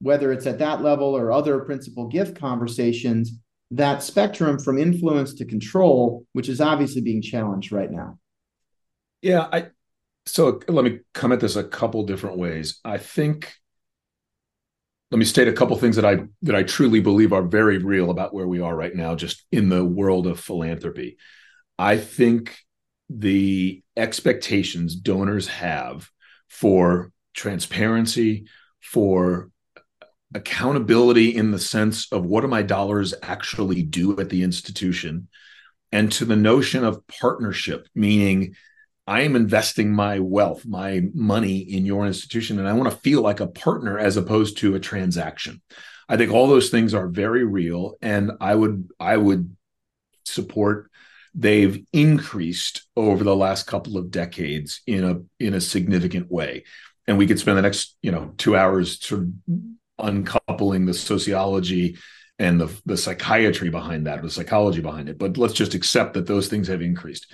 [0.00, 3.32] whether it's at that level or other principal gift conversations,
[3.70, 8.18] that spectrum from influence to control, which is obviously being challenged right now?
[9.22, 9.68] Yeah, I
[10.26, 12.80] so let me come at this a couple different ways.
[12.84, 13.54] I think
[15.10, 18.10] let me state a couple things that I that I truly believe are very real
[18.10, 21.16] about where we are right now just in the world of philanthropy.
[21.78, 22.58] I think
[23.08, 26.10] the expectations donors have
[26.48, 28.46] for transparency,
[28.80, 29.50] for
[30.34, 35.28] accountability in the sense of what do my dollars actually do at the institution,
[35.90, 38.54] and to the notion of partnership, meaning
[39.08, 43.22] I am investing my wealth, my money in your institution, and I want to feel
[43.22, 45.62] like a partner as opposed to a transaction.
[46.10, 49.56] I think all those things are very real, and I would I would
[50.26, 50.90] support
[51.34, 56.64] they've increased over the last couple of decades in a in a significant way.
[57.06, 59.28] And we could spend the next you know two hours sort of
[59.98, 61.96] uncoupling the sociology
[62.38, 65.16] and the the psychiatry behind that, the psychology behind it.
[65.16, 67.32] But let's just accept that those things have increased.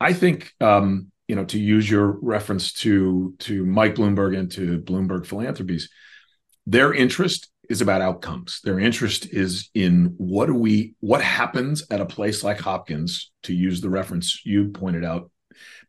[0.00, 4.80] I think um, you know to use your reference to to Mike Bloomberg and to
[4.80, 5.88] Bloomberg Philanthropies,
[6.66, 8.60] their interest is about outcomes.
[8.62, 13.54] Their interest is in what do we what happens at a place like Hopkins, to
[13.54, 15.30] use the reference you pointed out,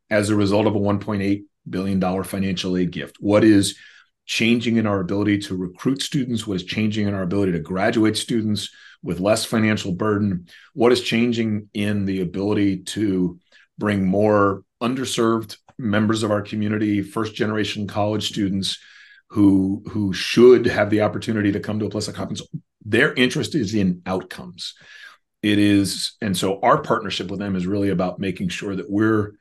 [0.10, 3.18] as a result of a 1.8 billion dollar financial aid gift.
[3.20, 3.78] What is
[4.26, 6.46] changing in our ability to recruit students?
[6.46, 8.70] What is changing in our ability to graduate students
[9.02, 10.48] with less financial burden?
[10.74, 13.40] What is changing in the ability to
[13.78, 18.78] bring more underserved members of our community, first generation college students
[19.30, 22.42] who who should have the opportunity to come to a like Hopkins.
[22.86, 24.74] Their interest is in outcomes.
[25.44, 29.34] It is, and so our partnership with them is really about making sure that we're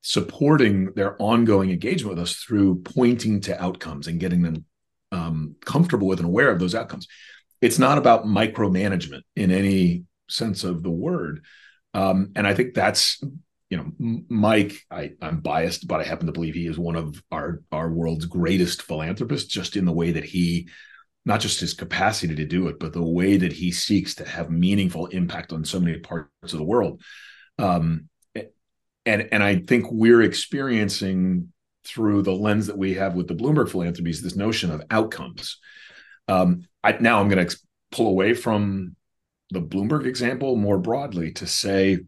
[0.00, 4.64] supporting their ongoing engagement with us through pointing to outcomes and getting them
[5.12, 7.06] um, comfortable with and aware of those outcomes.
[7.60, 11.44] It's not about micromanagement in any sense of the word.
[11.94, 13.22] Um, and I think that's
[13.72, 17.22] you know, Mike, I, I'm biased, but I happen to believe he is one of
[17.32, 20.68] our our world's greatest philanthropists, just in the way that he,
[21.24, 24.50] not just his capacity to do it, but the way that he seeks to have
[24.50, 27.00] meaningful impact on so many parts of the world.
[27.58, 28.10] Um,
[29.06, 31.50] and and I think we're experiencing
[31.86, 35.56] through the lens that we have with the Bloomberg philanthropies this notion of outcomes.
[36.28, 37.56] Um, I, now I'm going to
[37.90, 38.96] pull away from
[39.50, 42.00] the Bloomberg example more broadly to say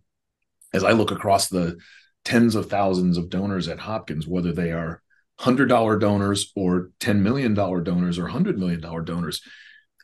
[0.75, 1.79] as I look across the
[2.25, 5.01] tens of thousands of donors at Hopkins, whether they are
[5.41, 9.41] $100 donors or $10 million donors or $100 million donors,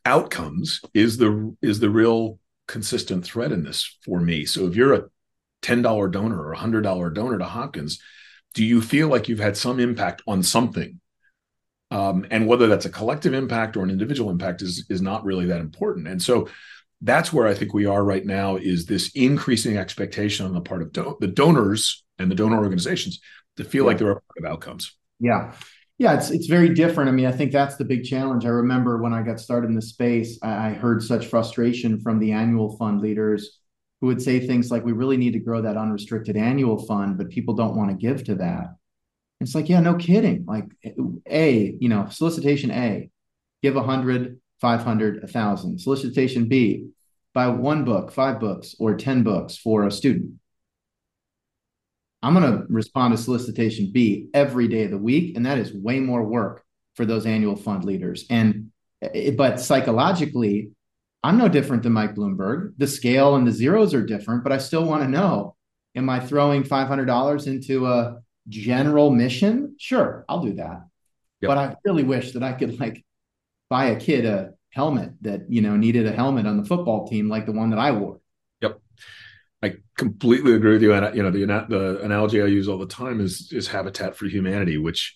[0.06, 4.46] outcomes is the is the real consistent thread in this for me.
[4.46, 5.04] So if you're a
[5.62, 7.98] $10 donor or a $100 donor to Hopkins,
[8.54, 11.00] do you feel like you've had some impact on something?
[11.90, 15.46] Um, and whether that's a collective impact or an individual impact is is not really
[15.46, 16.06] that important.
[16.06, 16.48] And so
[17.00, 20.82] that's where I think we are right now is this increasing expectation on the part
[20.82, 23.20] of do- the donors and the donor organizations
[23.56, 23.86] to feel yeah.
[23.88, 24.96] like they're a part of outcomes.
[25.18, 25.52] Yeah.
[25.98, 27.10] Yeah, it's it's very different.
[27.10, 28.46] I mean, I think that's the big challenge.
[28.46, 32.18] I remember when I got started in the space, I, I heard such frustration from
[32.18, 33.58] the annual fund leaders
[34.00, 37.28] who would say things like, "We really need to grow that unrestricted annual fund, but
[37.28, 38.76] people don't want to give to that."
[39.42, 40.46] It's like, yeah, no kidding.
[40.46, 40.64] Like,
[41.28, 43.10] a you know, solicitation A,
[43.62, 45.78] give a hundred, 500, 1,000.
[45.78, 46.88] Solicitation B,
[47.34, 50.34] buy one book, five books, or 10 books for a student.
[52.22, 55.36] I'm going to respond to solicitation B every day of the week.
[55.36, 56.62] And that is way more work
[56.94, 58.26] for those annual fund leaders.
[58.28, 60.70] And, eh, but psychologically,
[61.22, 62.74] I'm no different than Mike Bloomberg.
[62.76, 65.56] The scale and the zeros are different, but I still want to know
[65.96, 69.74] Am I throwing $500 into a general mission?
[69.78, 70.82] Sure, I'll do that.
[71.40, 71.48] Yep.
[71.48, 73.04] But I really wish that I could like
[73.70, 77.28] buy a kid a helmet that, you know, needed a helmet on the football team
[77.28, 78.20] like the one that I wore.
[78.60, 78.80] Yep.
[79.62, 80.92] I completely agree with you.
[80.92, 84.26] And you know, the the analogy I use all the time is is Habitat for
[84.26, 85.14] Humanity, which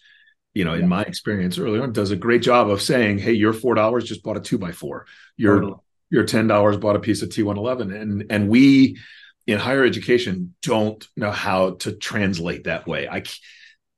[0.55, 3.53] you know, in my experience early on, does a great job of saying, "Hey, your
[3.53, 5.07] four dollars just bought a two by four.
[5.37, 5.81] Your totally.
[6.11, 8.99] your ten dollars bought a piece of T one eleven." And and we
[9.47, 13.09] in higher education don't know how to translate that way.
[13.09, 13.25] I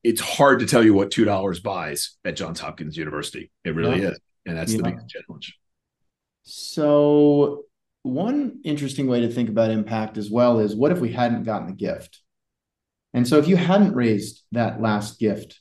[0.02, 3.50] it's hard to tell you what two dollars buys at Johns Hopkins University.
[3.64, 4.10] It really yeah.
[4.10, 4.78] is, and that's yeah.
[4.78, 5.58] the biggest challenge.
[6.42, 7.64] So
[8.02, 11.66] one interesting way to think about impact as well is what if we hadn't gotten
[11.66, 12.20] the gift?
[13.12, 15.60] And so if you hadn't raised that last gift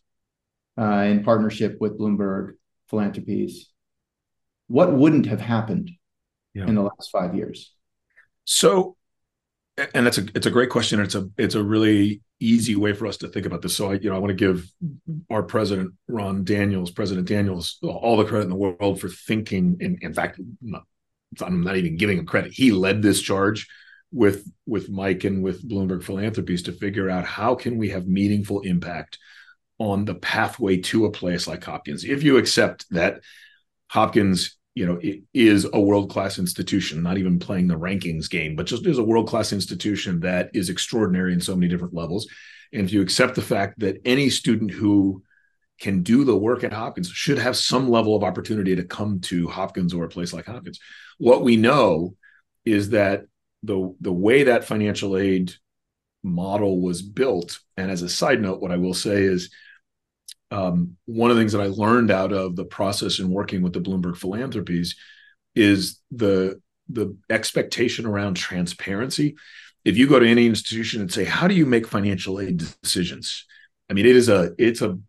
[0.80, 2.54] uh, in partnership with Bloomberg
[2.90, 3.70] Philanthropies,
[4.68, 5.92] what wouldn't have happened
[6.54, 6.68] yeah.
[6.68, 7.74] in the last five years?
[8.44, 8.96] So
[9.94, 11.00] and that's a it's a great question.
[11.02, 13.76] It's a it's a really easy way for us to think about this.
[13.76, 14.70] So I you know I want to give
[15.30, 19.78] our president Ron Daniels, President Daniels, all the credit in the world for thinking.
[19.80, 20.84] In, in fact, I'm not,
[21.42, 22.54] I'm not even giving him credit.
[22.54, 23.68] He led this charge
[24.12, 28.62] with with Mike and with Bloomberg Philanthropies to figure out how can we have meaningful
[28.62, 29.18] impact
[29.78, 32.06] on the pathway to a place like Hopkins.
[32.06, 33.20] If you accept that
[33.88, 38.56] Hopkins you know it is a world class institution not even playing the rankings game
[38.56, 42.28] but just is a world class institution that is extraordinary in so many different levels.
[42.74, 45.24] And if you accept the fact that any student who
[45.80, 49.48] can do the work at Hopkins should have some level of opportunity to come to
[49.48, 50.80] Hopkins or a place like Hopkins
[51.18, 52.16] what we know
[52.66, 53.26] is that
[53.64, 55.54] the the way that financial aid
[56.24, 59.52] model was built and as a side note what I will say is
[60.52, 63.74] um, one of the things that I learned out of the process in working with
[63.74, 64.96] the Bloomberg Philanthropies
[65.56, 69.36] is the the expectation around transparency.
[69.84, 73.46] If you go to any institution and say, "How do you make financial aid decisions?"
[73.90, 75.00] I mean, it is a it's a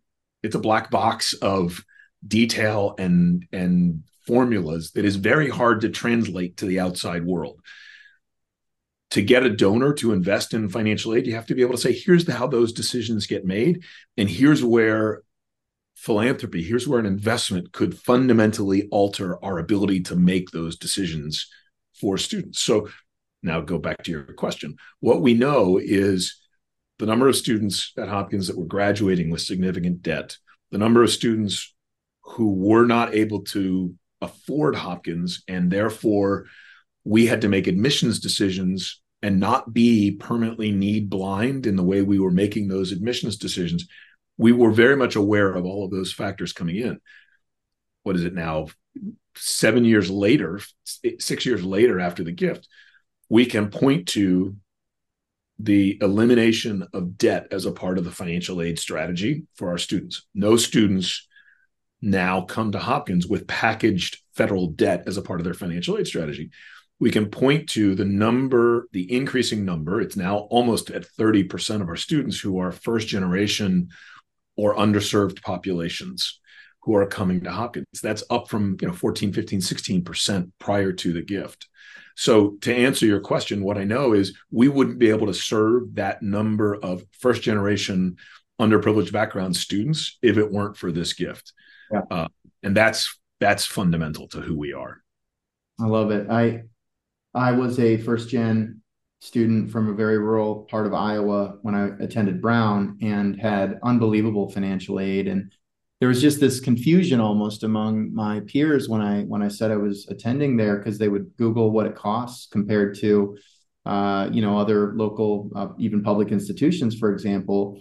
[0.43, 1.83] it's a black box of
[2.27, 7.61] detail and and formulas that is very hard to translate to the outside world.
[9.11, 11.81] To get a donor to invest in financial aid, you have to be able to
[11.81, 13.85] say, here's the, how those decisions get made,
[14.17, 15.23] and here's where
[15.97, 21.49] philanthropy, here's where an investment could fundamentally alter our ability to make those decisions
[21.99, 22.61] for students.
[22.61, 22.89] So
[23.41, 24.77] now go back to your question.
[24.99, 26.39] What we know is
[26.99, 30.37] the number of students at Hopkins that were graduating with significant debt,
[30.71, 31.73] the number of students
[32.21, 36.45] who were not able to afford Hopkins, and therefore
[37.05, 42.03] we had to make admissions decisions and not be permanently need blind in the way
[42.03, 43.87] we were making those admissions decisions
[44.37, 46.99] we were very much aware of all of those factors coming in.
[48.03, 48.67] What is it now?
[49.35, 50.59] Seven years later,
[51.19, 52.67] six years later after the gift,
[53.29, 54.55] we can point to
[55.59, 60.25] the elimination of debt as a part of the financial aid strategy for our students.
[60.33, 61.27] No students
[62.01, 66.07] now come to Hopkins with packaged federal debt as a part of their financial aid
[66.07, 66.51] strategy.
[66.99, 71.89] We can point to the number, the increasing number, it's now almost at 30% of
[71.89, 73.89] our students who are first generation
[74.57, 76.39] or underserved populations
[76.83, 77.85] who are coming to Hopkins.
[78.01, 81.67] That's up from, you know, 14, 15, 16% prior to the gift.
[82.15, 85.95] So to answer your question, what I know is we wouldn't be able to serve
[85.95, 88.17] that number of first generation
[88.59, 91.53] underprivileged background students if it weren't for this gift.
[91.91, 92.01] Yeah.
[92.09, 92.27] Uh,
[92.63, 95.01] and that's that's fundamental to who we are.
[95.79, 96.29] I love it.
[96.29, 96.63] I
[97.33, 98.81] I was a first gen
[99.19, 104.49] student from a very rural part of Iowa when I attended Brown and had unbelievable
[104.49, 105.27] financial aid.
[105.27, 105.51] And
[105.99, 109.77] there was just this confusion almost among my peers when I when I said I
[109.77, 113.37] was attending there because they would Google what it costs compared to
[113.85, 117.79] uh, you know other local uh, even public institutions for example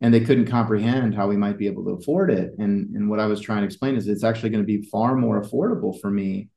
[0.00, 2.52] and they couldn't comprehend how we might be able to afford it.
[2.58, 5.16] And and what I was trying to explain is it's actually going to be far
[5.16, 6.48] more affordable for me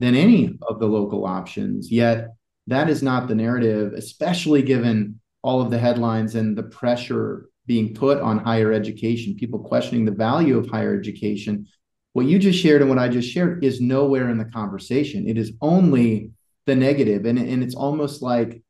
[0.00, 1.90] than any of the local options.
[1.90, 2.35] Yet
[2.66, 7.94] that is not the narrative, especially given all of the headlines and the pressure being
[7.94, 11.66] put on higher education, people questioning the value of higher education.
[12.12, 15.28] What you just shared and what I just shared is nowhere in the conversation.
[15.28, 16.30] It is only
[16.64, 17.26] the negative.
[17.26, 18.62] And, and it's almost like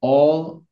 [0.00, 0.64] all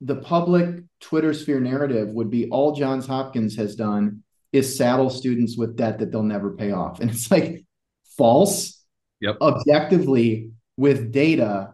[0.00, 5.56] the public Twitter sphere narrative would be all Johns Hopkins has done is saddle students
[5.56, 7.00] with debt that they'll never pay off.
[7.00, 7.64] And it's like
[8.16, 8.82] false.
[9.20, 9.38] Yep.
[9.40, 11.72] Objectively, with data,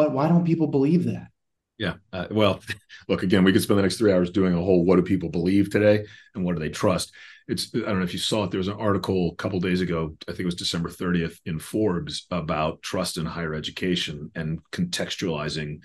[0.00, 1.28] but why don't people believe that?
[1.76, 1.96] Yeah.
[2.10, 2.60] Uh, well,
[3.08, 5.28] look, again, we could spend the next three hours doing a whole what do people
[5.28, 7.12] believe today and what do they trust?
[7.48, 8.50] It's, I don't know if you saw it.
[8.50, 11.58] There was an article a couple days ago, I think it was December 30th in
[11.58, 15.80] Forbes about trust in higher education and contextualizing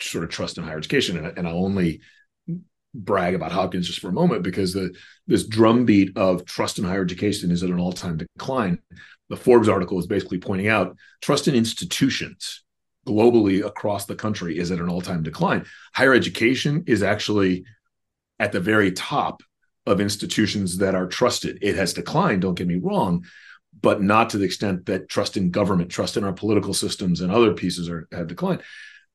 [0.00, 2.02] sort of trust in higher education, and, and I'll only
[2.94, 4.94] brag about Hopkins just for a moment because the
[5.26, 8.78] this drumbeat of trust in higher education is at an all time decline.
[9.28, 12.62] The Forbes article is basically pointing out trust in institutions
[13.10, 15.64] globally across the country is at an all time decline.
[15.94, 17.64] Higher education is actually
[18.38, 19.42] at the very top
[19.86, 21.58] of institutions that are trusted.
[21.62, 23.24] It has declined, don't get me wrong,
[23.82, 27.32] but not to the extent that trust in government, trust in our political systems, and
[27.32, 28.62] other pieces are have declined.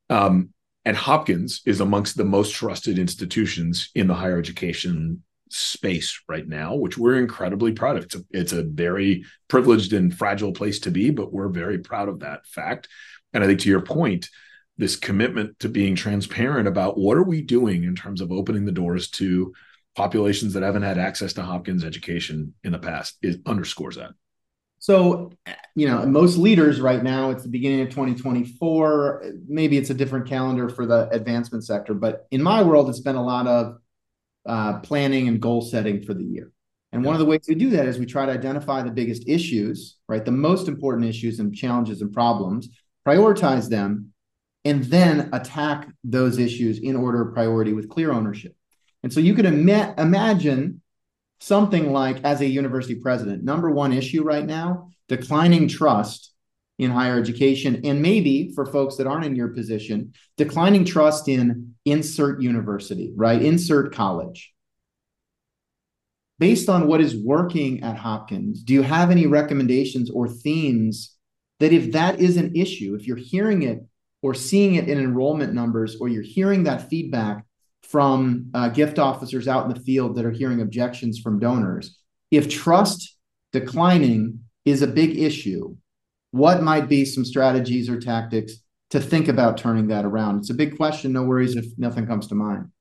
[0.09, 0.49] Um,
[0.85, 6.75] and Hopkins is amongst the most trusted institutions in the higher education space right now,
[6.75, 8.03] which we're incredibly proud of.
[8.05, 12.09] It's a, it's a very privileged and fragile place to be, but we're very proud
[12.09, 12.87] of that fact.
[13.35, 14.29] And I think to your point,
[14.77, 18.71] this commitment to being transparent about what are we doing in terms of opening the
[18.71, 19.53] doors to
[19.95, 24.11] populations that haven't had access to Hopkins education in the past it underscores that.
[24.79, 25.31] So,
[25.75, 29.23] you know, most leaders right now, it's the beginning of 2024.
[29.47, 33.15] Maybe it's a different calendar for the advancement sector, but in my world, it's been
[33.15, 33.77] a lot of
[34.45, 36.51] uh, planning and goal setting for the year.
[36.91, 37.07] And yeah.
[37.07, 39.97] one of the ways we do that is we try to identify the biggest issues,
[40.07, 40.23] right?
[40.23, 42.69] The most important issues and challenges and problems,
[43.07, 44.11] prioritize them,
[44.63, 48.55] and then attack those issues in order of priority with clear ownership.
[49.03, 50.81] And so you could Im- imagine
[51.39, 56.33] something like as a university president number one issue right now declining trust
[56.77, 61.75] in higher education and maybe for folks that aren't in your position declining trust in
[61.85, 64.53] insert university right insert college
[66.39, 71.14] based on what is working at hopkins do you have any recommendations or themes
[71.59, 73.79] that if that is an issue if you're hearing it
[74.21, 77.45] or seeing it in enrollment numbers or you're hearing that feedback
[77.83, 81.99] from uh, gift officers out in the field that are hearing objections from donors.
[82.31, 83.15] If trust
[83.53, 85.75] declining is a big issue,
[86.31, 88.53] what might be some strategies or tactics
[88.89, 90.39] to think about turning that around?
[90.39, 91.13] It's a big question.
[91.13, 92.71] No worries if nothing comes to mind.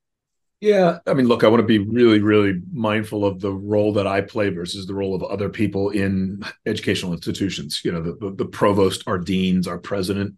[0.65, 4.07] Yeah, I mean, look, I want to be really, really mindful of the role that
[4.07, 7.83] I play versus the role of other people in educational institutions.
[7.85, 10.37] You know, the, the, the provost, our deans, our president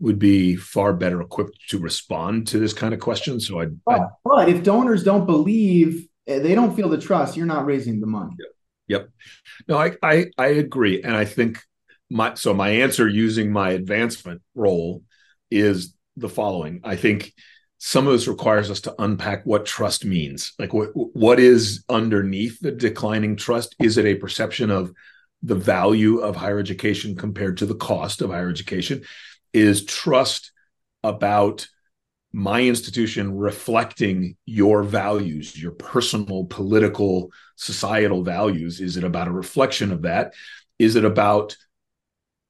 [0.00, 3.38] would be far better equipped to respond to this kind of question.
[3.38, 7.46] So I, but, but if donors don't believe, eh, they don't feel the trust, you're
[7.46, 8.34] not raising the money.
[8.36, 8.48] Yep.
[8.88, 9.10] yep.
[9.68, 11.62] No, I, I I agree, and I think
[12.10, 15.04] my so my answer using my advancement role
[15.52, 16.80] is the following.
[16.82, 17.32] I think
[17.78, 20.52] some of this requires us to unpack what trust means.
[20.58, 23.76] Like what what is underneath the declining trust?
[23.80, 24.92] Is it a perception of
[25.42, 29.04] the value of higher education compared to the cost of higher education?
[29.52, 30.52] is trust
[31.02, 31.66] about
[32.32, 38.80] my institution reflecting your values, your personal, political, societal values?
[38.80, 40.34] Is it about a reflection of that?
[40.78, 41.56] Is it about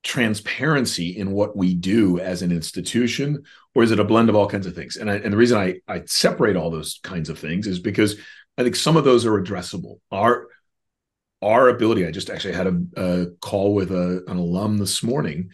[0.03, 3.43] transparency in what we do as an institution,
[3.75, 4.97] or is it a blend of all kinds of things?
[4.97, 8.17] And, I, and the reason I, I separate all those kinds of things is because
[8.57, 10.01] I think some of those are addressable.
[10.11, 10.49] Our
[11.41, 15.51] our ability, I just actually had a, a call with a, an alum this morning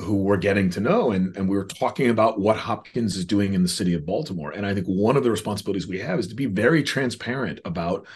[0.00, 3.54] who we're getting to know and, and we were talking about what hopkins is doing
[3.54, 6.28] in the city of baltimore and i think one of the responsibilities we have is
[6.28, 8.06] to be very transparent about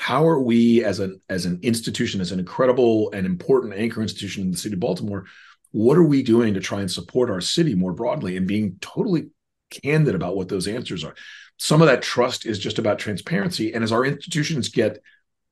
[0.00, 4.42] how are we as an as an institution as an incredible and important anchor institution
[4.42, 5.24] in the city of baltimore
[5.70, 9.28] what are we doing to try and support our city more broadly and being totally
[9.70, 11.14] candid about what those answers are?
[11.58, 13.74] Some of that trust is just about transparency.
[13.74, 15.02] And as our institutions get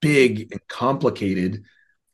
[0.01, 1.65] big and complicated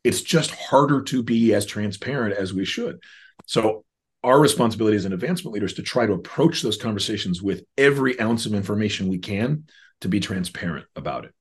[0.05, 3.01] it's just harder to be as transparent as we should.
[3.47, 3.85] So
[4.25, 8.21] our responsibility as an advancement leader is to try to approach those conversations with every
[8.21, 9.65] ounce of information we can
[10.01, 11.35] to be transparent about it.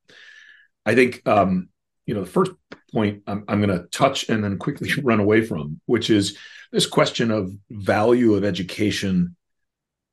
[0.85, 1.69] I think um,
[2.05, 2.51] you know the first
[2.91, 6.37] point I'm, I'm going to touch and then quickly run away from, which is
[6.71, 9.35] this question of value of education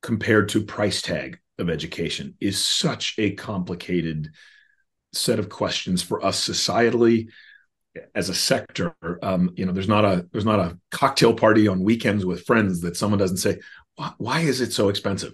[0.01, 4.29] compared to price tag of education is such a complicated
[5.11, 7.27] set of questions for us societally
[8.15, 8.95] as a sector.
[9.21, 12.81] Um, you know there's not a there's not a cocktail party on weekends with friends
[12.81, 13.59] that someone doesn't say
[14.17, 15.33] why, is it so expensive?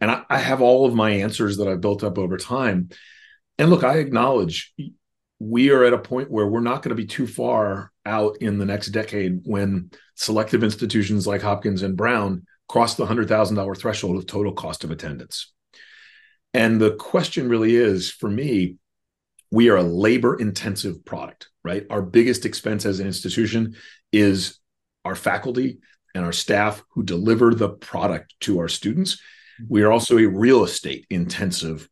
[0.00, 2.90] And I, I, have all of my answers that i've built up over time
[3.58, 4.74] and look i acknowledge
[5.38, 8.58] we are at a point where we're not going to be too far out in
[8.58, 14.26] the next decade when selective institutions like hopkins and brown cross the $100000 threshold of
[14.26, 15.52] total cost of attendance
[16.54, 18.76] and the question really is for me
[19.50, 21.86] we are a labor intensive product, right?
[21.90, 23.76] Our biggest expense as an institution
[24.12, 24.58] is
[25.04, 25.78] our faculty
[26.14, 29.20] and our staff who deliver the product to our students.
[29.68, 31.88] We are also a real estate intensive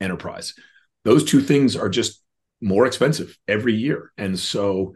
[0.00, 0.54] enterprise.
[1.04, 2.22] Those two things are just
[2.60, 4.12] more expensive every year.
[4.18, 4.94] And so,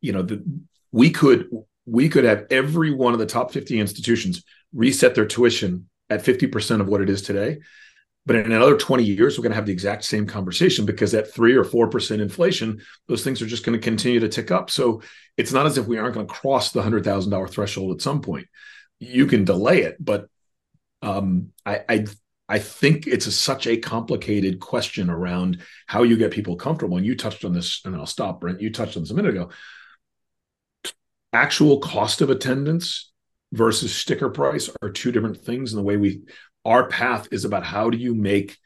[0.00, 0.44] you know, the,
[0.92, 1.48] we could
[1.86, 6.80] we could have every one of the top 50 institutions reset their tuition at 50%
[6.80, 7.60] of what it is today.
[8.26, 11.32] But in another 20 years, we're going to have the exact same conversation because at
[11.32, 14.70] three or 4% inflation, those things are just going to continue to tick up.
[14.70, 15.02] So
[15.36, 18.46] it's not as if we aren't going to cross the $100,000 threshold at some point.
[18.98, 20.28] You can delay it, but
[21.00, 22.06] um, I, I,
[22.50, 26.96] I think it's a, such a complicated question around how you get people comfortable.
[26.96, 28.60] And you touched on this, and I'll stop, Brent.
[28.60, 29.50] You touched on this a minute ago.
[31.32, 33.12] Actual cost of attendance
[33.52, 36.22] versus sticker price are two different things And the way we
[36.64, 38.58] our path is about how do you make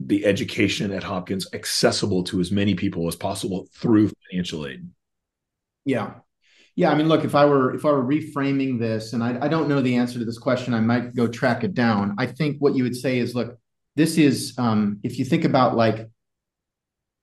[0.00, 4.88] the education at Hopkins accessible to as many people as possible through financial aid.
[5.84, 6.14] Yeah.
[6.76, 6.90] Yeah.
[6.90, 9.68] I mean, look, if I were if I were reframing this, and I, I don't
[9.68, 12.14] know the answer to this question, I might go track it down.
[12.18, 13.58] I think what you would say is, look,
[13.96, 16.08] this is um, if you think about like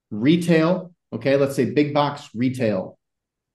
[0.10, 2.98] retail, okay, let's say big box retail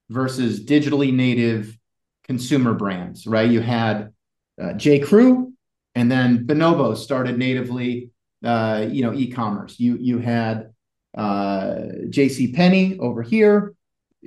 [0.09, 1.77] versus digitally native
[2.25, 3.49] consumer brands, right?
[3.49, 4.13] You had
[4.61, 4.99] uh, J.
[4.99, 5.53] Crew
[5.97, 8.11] and then Bonobo started natively,
[8.43, 9.79] uh, you know, e-commerce.
[9.79, 10.73] You you had
[11.17, 11.77] uh,
[12.09, 12.51] J.C.
[12.53, 13.73] Penney over here.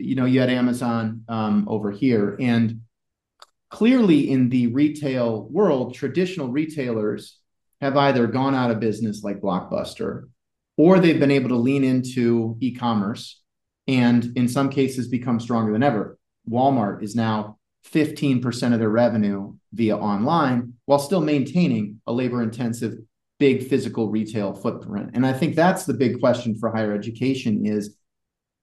[0.00, 2.80] You know, you had Amazon um, over here, and
[3.70, 7.38] clearly in the retail world, traditional retailers
[7.80, 10.28] have either gone out of business like Blockbuster,
[10.76, 13.42] or they've been able to lean into e-commerce,
[13.86, 16.18] and in some cases become stronger than ever.
[16.48, 17.58] Walmart is now
[17.92, 22.94] 15% of their revenue via online while still maintaining a labor intensive
[23.38, 27.96] big physical retail footprint and i think that's the big question for higher education is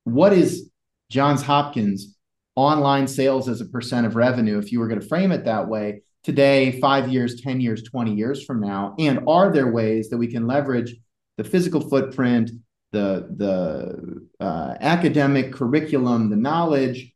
[0.04, 0.70] what is
[1.10, 2.16] johns hopkins
[2.56, 5.68] online sales as a percent of revenue if you were going to frame it that
[5.68, 10.18] way today 5 years 10 years 20 years from now and are there ways that
[10.18, 10.96] we can leverage
[11.38, 12.52] the physical footprint
[12.92, 17.12] the the uh, academic curriculum the knowledge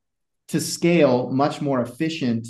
[0.50, 2.46] to scale much more efficient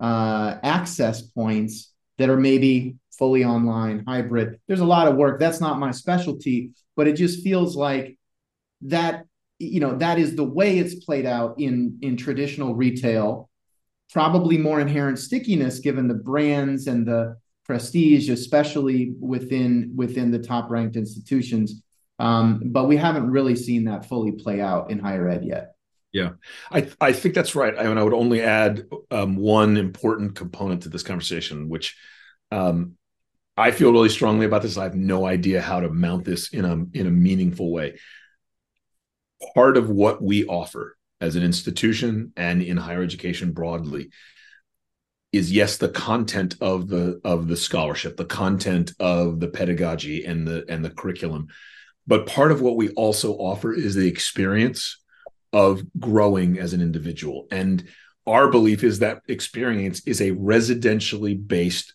[0.00, 4.60] uh, access points that are maybe fully online, hybrid.
[4.66, 5.40] There's a lot of work.
[5.40, 8.18] That's not my specialty, but it just feels like
[8.82, 9.24] that
[9.66, 13.48] you know that is the way it's played out in in traditional retail
[14.12, 20.70] probably more inherent stickiness given the brands and the prestige especially within within the top
[20.70, 21.82] ranked institutions
[22.20, 25.74] um, but we haven't really seen that fully play out in higher ed yet
[26.14, 26.34] yeah,
[26.70, 27.76] I I think that's right.
[27.76, 31.96] I mean, I would only add um, one important component to this conversation, which
[32.52, 32.96] um,
[33.56, 34.78] I feel really strongly about this.
[34.78, 37.98] I have no idea how to mount this in a in a meaningful way.
[39.54, 44.10] Part of what we offer as an institution and in higher education broadly
[45.32, 50.46] is yes the content of the of the scholarship the content of the pedagogy and
[50.46, 51.48] the and the curriculum
[52.06, 54.98] but part of what we also offer is the experience
[55.52, 57.46] of growing as an individual.
[57.50, 57.84] And
[58.26, 61.94] our belief is that experience is a residentially based,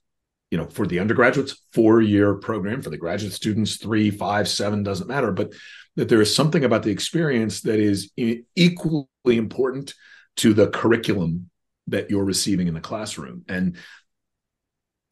[0.50, 4.84] you know, for the undergraduates, four year program, for the graduate students, three, five, seven,
[4.84, 5.32] doesn't matter.
[5.32, 5.54] But
[6.00, 8.10] that there is something about the experience that is
[8.56, 9.93] equally important
[10.38, 11.50] to the curriculum
[11.88, 13.43] that you're receiving in the classroom.
[13.50, 13.76] And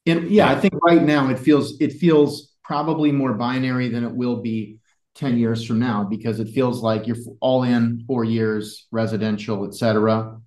[0.05, 4.13] and yeah, I think right now it feels it feels probably more binary than it
[4.13, 4.79] will be
[5.15, 9.73] 10 years from now because it feels like you're all in four years residential et
[9.73, 10.39] cetera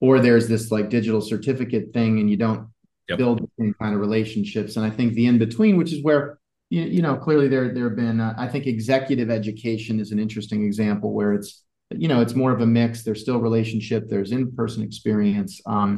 [0.00, 2.66] or there's this like digital certificate thing and you don't
[3.08, 3.18] yep.
[3.18, 6.40] build the same kind of relationships and i think the in between which is where
[6.74, 10.18] you, you know clearly there there have been uh, i think executive education is an
[10.18, 14.32] interesting example where it's you know it's more of a mix there's still relationship there's
[14.32, 15.96] in-person experience um,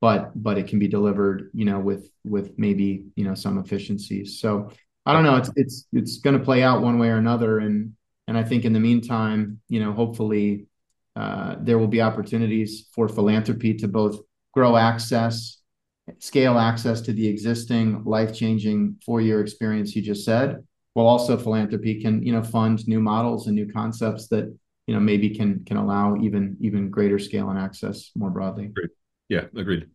[0.00, 4.40] but but it can be delivered you know with with maybe you know some efficiencies
[4.40, 4.70] so
[5.06, 5.36] I don't know.
[5.36, 7.94] It's it's it's going to play out one way or another, and
[8.26, 10.66] and I think in the meantime, you know, hopefully,
[11.14, 14.20] uh, there will be opportunities for philanthropy to both
[14.52, 15.58] grow access,
[16.18, 21.36] scale access to the existing life changing four year experience you just said, while also
[21.36, 24.54] philanthropy can you know fund new models and new concepts that
[24.86, 28.66] you know maybe can can allow even even greater scale and access more broadly.
[28.66, 28.90] Agreed.
[29.28, 29.86] Yeah, agreed.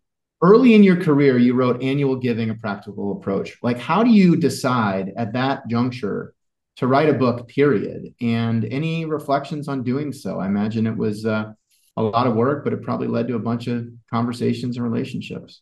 [0.42, 3.58] Early in your career you wrote annual giving a practical approach.
[3.62, 6.34] Like how do you decide at that juncture
[6.78, 8.14] to write a book period?
[8.22, 10.40] And any reflections on doing so?
[10.40, 11.52] I imagine it was uh,
[11.98, 15.62] a lot of work but it probably led to a bunch of conversations and relationships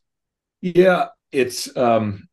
[0.62, 2.28] yeah it's um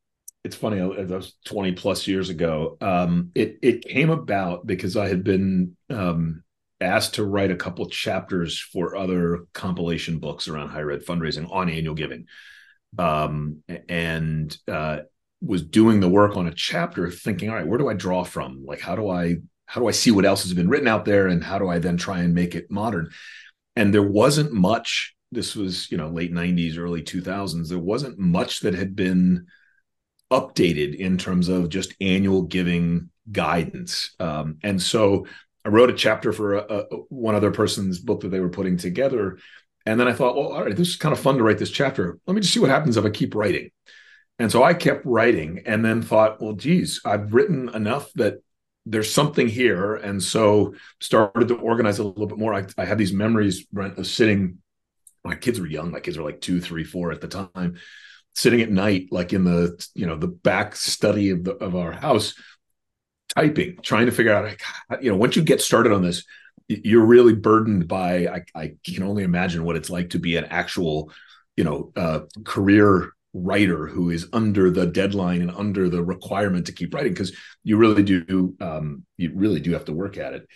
[0.44, 2.76] it's funny that was 20 plus years ago.
[2.80, 6.44] Um it it came about because i had been um
[6.80, 11.70] asked to write a couple chapters for other compilation books around higher ed fundraising on
[11.70, 12.26] annual giving.
[12.98, 14.98] Um, and uh,
[15.40, 18.64] was doing the work on a chapter thinking all right where do i draw from?
[18.64, 21.26] Like how do i how do i see what else has been written out there
[21.26, 23.10] and how do i then try and make it modern?
[23.76, 28.60] And there wasn't much this was you know late 90s early 2000s there wasn't much
[28.60, 29.46] that had been
[30.30, 34.14] updated in terms of just annual giving guidance.
[34.18, 35.26] Um, and so
[35.64, 38.76] i wrote a chapter for a, a, one other person's book that they were putting
[38.76, 39.38] together
[39.86, 41.70] and then i thought well all right this is kind of fun to write this
[41.70, 42.18] chapter.
[42.26, 43.70] Let me just see what happens if i keep writing.
[44.38, 48.40] And so i kept writing and then thought well geez i've written enough that
[48.86, 49.94] there's something here.
[49.94, 52.54] And so started to organize a little bit more.
[52.54, 54.58] I, I had these memories Brent, of sitting
[55.24, 57.76] my kids were young my kids were like two three four at the time
[58.34, 61.92] sitting at night like in the you know the back study of the of our
[61.92, 62.34] house
[63.34, 64.62] typing trying to figure out like,
[65.02, 66.24] you know once you get started on this
[66.68, 70.46] you're really burdened by I, I can only imagine what it's like to be an
[70.46, 71.12] actual
[71.56, 76.72] you know uh, career writer who is under the deadline and under the requirement to
[76.72, 80.48] keep writing because you really do um, you really do have to work at it.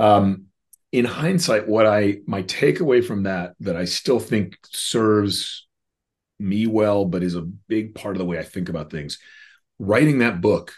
[0.00, 0.46] Um,
[0.94, 5.66] in hindsight what i my takeaway from that that i still think serves
[6.38, 9.18] me well but is a big part of the way i think about things
[9.80, 10.72] writing that book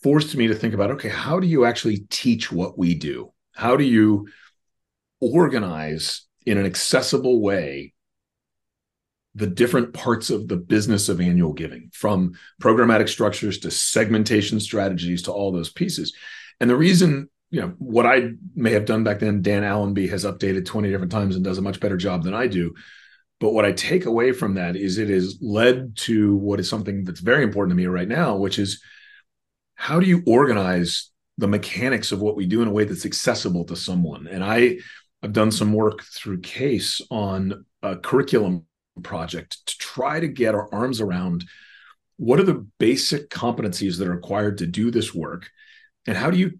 [0.00, 3.76] forced me to think about okay how do you actually teach what we do how
[3.76, 4.28] do you
[5.20, 7.92] organize in an accessible way
[9.34, 15.22] the different parts of the business of annual giving, from programmatic structures to segmentation strategies
[15.22, 16.12] to all those pieces.
[16.60, 20.24] And the reason, you know, what I may have done back then, Dan Allenby has
[20.24, 22.74] updated 20 different times and does a much better job than I do.
[23.40, 27.04] But what I take away from that is it has led to what is something
[27.04, 28.82] that's very important to me right now, which is
[29.74, 33.64] how do you organize the mechanics of what we do in a way that's accessible
[33.66, 34.26] to someone?
[34.28, 34.78] And I
[35.22, 38.64] have done some work through CASE on a curriculum
[39.02, 41.44] project to try to get our arms around
[42.16, 45.50] what are the basic competencies that are required to do this work
[46.06, 46.58] and how do you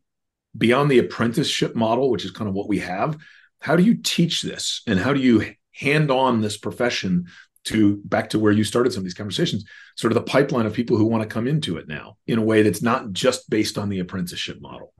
[0.56, 3.16] beyond the apprenticeship model which is kind of what we have
[3.60, 7.26] how do you teach this and how do you hand on this profession
[7.64, 9.64] to back to where you started some of these conversations
[9.96, 12.42] sort of the pipeline of people who want to come into it now in a
[12.42, 14.92] way that's not just based on the apprenticeship model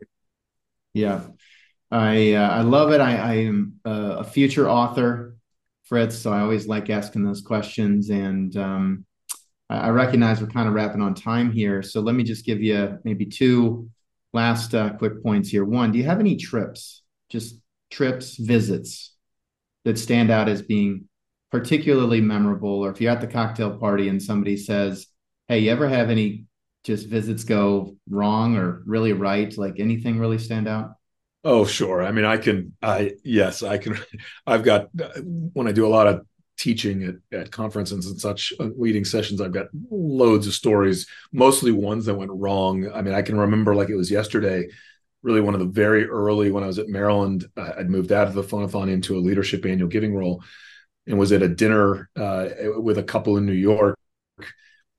[0.94, 1.20] yeah
[1.90, 5.36] i uh, i love it i i am a future author
[5.92, 6.16] Fritz.
[6.16, 8.09] So I always like asking those questions.
[8.09, 9.05] And um,
[9.68, 11.82] I recognize we're kind of wrapping on time here.
[11.82, 13.90] So let me just give you maybe two
[14.32, 15.64] last uh, quick points here.
[15.64, 17.56] One, do you have any trips, just
[17.90, 19.14] trips, visits
[19.84, 21.08] that stand out as being
[21.50, 22.84] particularly memorable?
[22.84, 25.06] Or if you're at the cocktail party and somebody says,
[25.48, 26.46] Hey, you ever have any
[26.84, 29.56] just visits go wrong or really right?
[29.56, 30.94] Like anything really stand out?
[31.44, 32.02] Oh, sure.
[32.02, 32.74] I mean, I can.
[32.82, 33.98] I yes, I can.
[34.46, 34.88] I've got
[35.52, 36.26] when I do a lot of
[36.62, 41.72] teaching at, at conferences and such uh, leading sessions i've got loads of stories mostly
[41.72, 44.68] ones that went wrong i mean i can remember like it was yesterday
[45.22, 48.28] really one of the very early when i was at maryland uh, i'd moved out
[48.28, 50.42] of the phonathon into a leadership annual giving role
[51.08, 53.98] and was at a dinner uh, with a couple in new york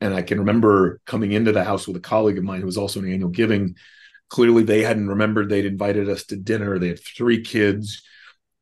[0.02, 2.78] and i can remember coming into the house with a colleague of mine who was
[2.78, 3.74] also in annual giving
[4.34, 6.80] Clearly, they hadn't remembered they'd invited us to dinner.
[6.80, 8.02] They had three kids.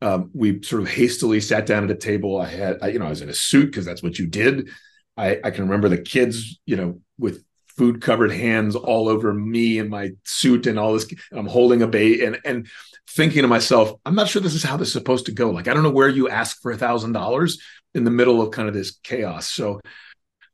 [0.02, 2.40] Um, we sort of hastily sat down at a table.
[2.40, 4.68] I had, I, you know, I was in a suit because that's what you did.
[5.16, 9.78] I, I can remember the kids, you know, with food covered hands all over me
[9.78, 11.06] and my suit and all this.
[11.30, 12.66] And I'm holding a bait and and
[13.08, 15.50] thinking to myself, I'm not sure this is how this is supposed to go.
[15.50, 17.58] Like, I don't know where you ask for a thousand dollars
[17.94, 19.50] in the middle of kind of this chaos.
[19.50, 19.80] So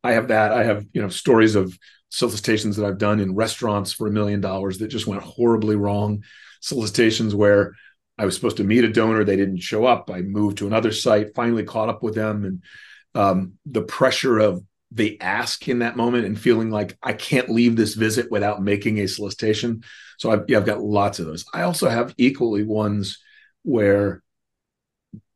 [0.03, 0.53] I have that.
[0.53, 1.77] I have, you know, stories of
[2.11, 6.25] solicitations that I've done in restaurants for a million dollars that just went horribly wrong.
[6.61, 7.75] Solicitations where
[8.19, 10.11] I was supposed to meet a donor, they didn't show up.
[10.11, 12.63] I moved to another site, finally caught up with them, and
[13.15, 17.77] um, the pressure of the ask in that moment and feeling like I can't leave
[17.77, 19.85] this visit without making a solicitation.
[20.19, 21.45] So I've, yeah, I've got lots of those.
[21.53, 23.19] I also have equally ones
[23.63, 24.23] where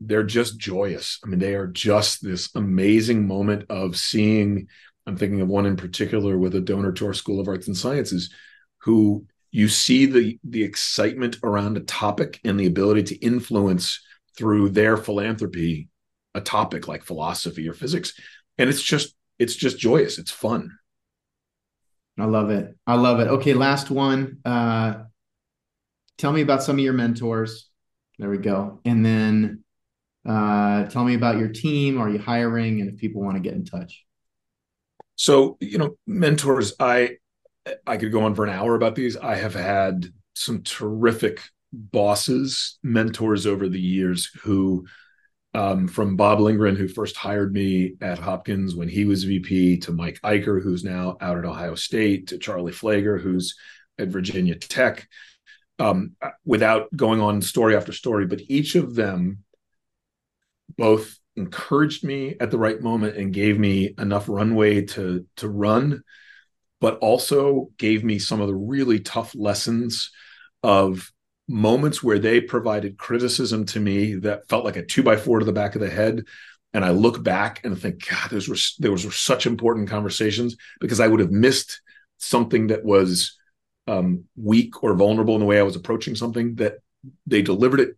[0.01, 1.19] they're just joyous.
[1.25, 4.69] I mean, they are just this amazing moment of seeing
[5.07, 7.77] I'm thinking of one in particular with a donor to our School of Arts and
[7.77, 8.33] Sciences
[8.79, 14.01] who you see the the excitement around a topic and the ability to influence
[14.37, 15.89] through their philanthropy
[16.35, 18.15] a topic like philosophy or physics.
[18.59, 20.19] And it's just it's just joyous.
[20.19, 20.71] It's fun.
[22.19, 22.75] I love it.
[22.87, 23.29] I love it.
[23.29, 24.39] Okay last one.
[24.45, 25.05] Uh
[26.19, 27.69] tell me about some of your mentors.
[28.19, 28.81] There we go.
[28.87, 29.65] And then
[30.27, 32.01] uh tell me about your team.
[32.01, 32.81] Are you hiring?
[32.81, 34.05] And if people want to get in touch.
[35.15, 37.19] So, you know, mentors, I
[37.87, 39.17] I could go on for an hour about these.
[39.17, 41.41] I have had some terrific
[41.73, 44.87] bosses, mentors over the years who
[45.55, 49.93] um, from Bob Lindgren, who first hired me at Hopkins when he was VP, to
[49.93, 53.55] Mike Eicher, who's now out at Ohio State, to Charlie Phlegar, who's
[53.99, 55.07] at Virginia Tech.
[55.79, 56.13] Um,
[56.45, 59.39] without going on story after story, but each of them
[60.77, 66.03] both encouraged me at the right moment and gave me enough runway to to run,
[66.83, 70.11] but also gave me some of the really tough lessons
[70.65, 71.13] of
[71.49, 75.45] moments where they provided criticism to me that felt like a two by four to
[75.45, 76.25] the back of the head.
[76.75, 80.99] And I look back and think, God, those were those were such important conversations because
[80.99, 81.81] I would have missed
[82.19, 83.39] something that was
[83.87, 86.79] um, weak or vulnerable in the way I was approaching something that
[87.29, 87.97] they delivered it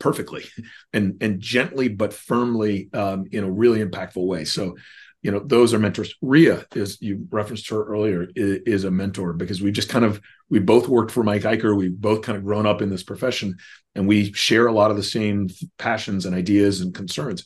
[0.00, 0.44] perfectly
[0.92, 4.44] and and gently but firmly um, in a really impactful way.
[4.44, 4.76] So,
[5.26, 6.14] you know, those are mentors.
[6.22, 10.20] Rhea is you referenced her earlier is, is a mentor because we just kind of
[10.48, 11.76] we both worked for Mike Eicher.
[11.76, 13.56] We've both kind of grown up in this profession,
[13.96, 15.48] and we share a lot of the same
[15.78, 17.44] passions and ideas and concerns.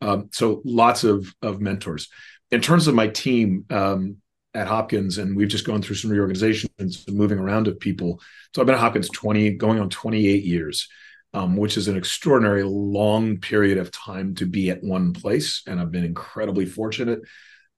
[0.00, 2.08] Um, so, lots of of mentors.
[2.50, 4.16] In terms of my team, um,
[4.54, 8.22] at Hopkins, and we've just gone through some reorganizations, and moving around of people.
[8.54, 10.88] So I've been at Hopkins 20, going on 28 years,
[11.34, 15.62] um, which is an extraordinary long period of time to be at one place.
[15.66, 17.20] And I've been incredibly fortunate.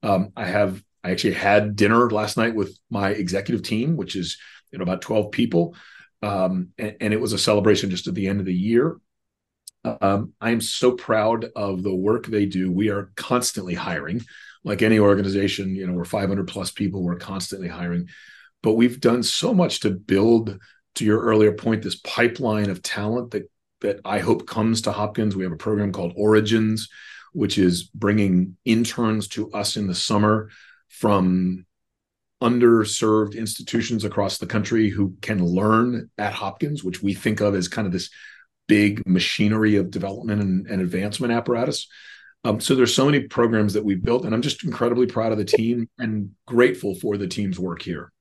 [0.03, 4.39] Um, I have I actually had dinner last night with my executive team, which is
[4.71, 5.75] you know about 12 people.
[6.23, 8.99] Um, and, and, it was a celebration just at the end of the year.
[9.85, 12.71] Um, I am so proud of the work they do.
[12.71, 14.21] We are constantly hiring
[14.65, 18.09] like any organization, you know, we're 500 plus people, we're constantly hiring.
[18.63, 20.59] But we've done so much to build,
[20.97, 25.35] to your earlier point, this pipeline of talent that that I hope comes to Hopkins.
[25.35, 26.89] We have a program called Origins,
[27.33, 30.51] which is bringing interns to us in the summer
[30.89, 31.65] from
[32.43, 37.69] underserved institutions across the country who can learn at Hopkins, which we think of as
[37.69, 38.11] kind of this
[38.67, 41.87] big machinery of development and, and advancement apparatus.
[42.45, 45.39] Um, so there's so many programs that we've built, and I'm just incredibly proud of
[45.39, 48.13] the team and grateful for the team's work here.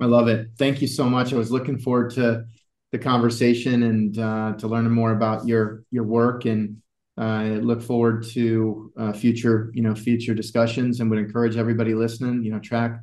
[0.00, 0.48] I love it.
[0.58, 1.32] Thank you so much.
[1.32, 2.44] I was looking forward to
[2.92, 6.80] the conversation and uh, to learning more about your your work, and
[7.18, 11.94] uh, I look forward to uh, future you know future discussions, and would encourage everybody
[11.94, 13.00] listening, you know, track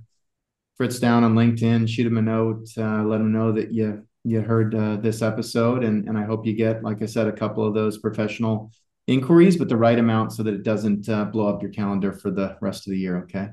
[0.76, 4.42] Fritz down on LinkedIn, shoot him a note, uh, let him know that you you
[4.42, 7.66] heard uh, this episode, and and I hope you get, like I said, a couple
[7.66, 8.72] of those professional
[9.08, 12.30] inquiries, but the right amount so that it doesn't uh, blow up your calendar for
[12.30, 13.20] the rest of the year.
[13.20, 13.50] Okay.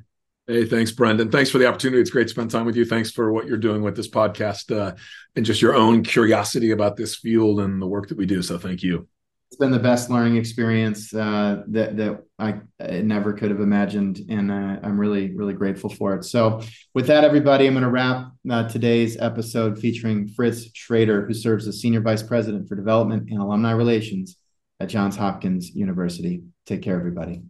[0.47, 1.31] Hey, thanks, Brendan.
[1.31, 2.03] Thanks for the opportunity.
[2.03, 2.85] It's great to spend time with you.
[2.85, 4.95] Thanks for what you're doing with this podcast uh,
[5.37, 8.43] and just your own curiosity about this field and the work that we do.
[8.43, 9.09] So, thank you.
[9.49, 14.51] It's been the best learning experience uh, that that I, never could have imagined, and
[14.51, 16.25] uh, I'm really really grateful for it.
[16.25, 16.61] So,
[16.93, 21.67] with that, everybody, I'm going to wrap uh, today's episode featuring Fritz Schroeder, who serves
[21.69, 24.37] as senior vice president for development and alumni relations
[24.81, 26.43] at Johns Hopkins University.
[26.67, 27.43] Take care, everybody.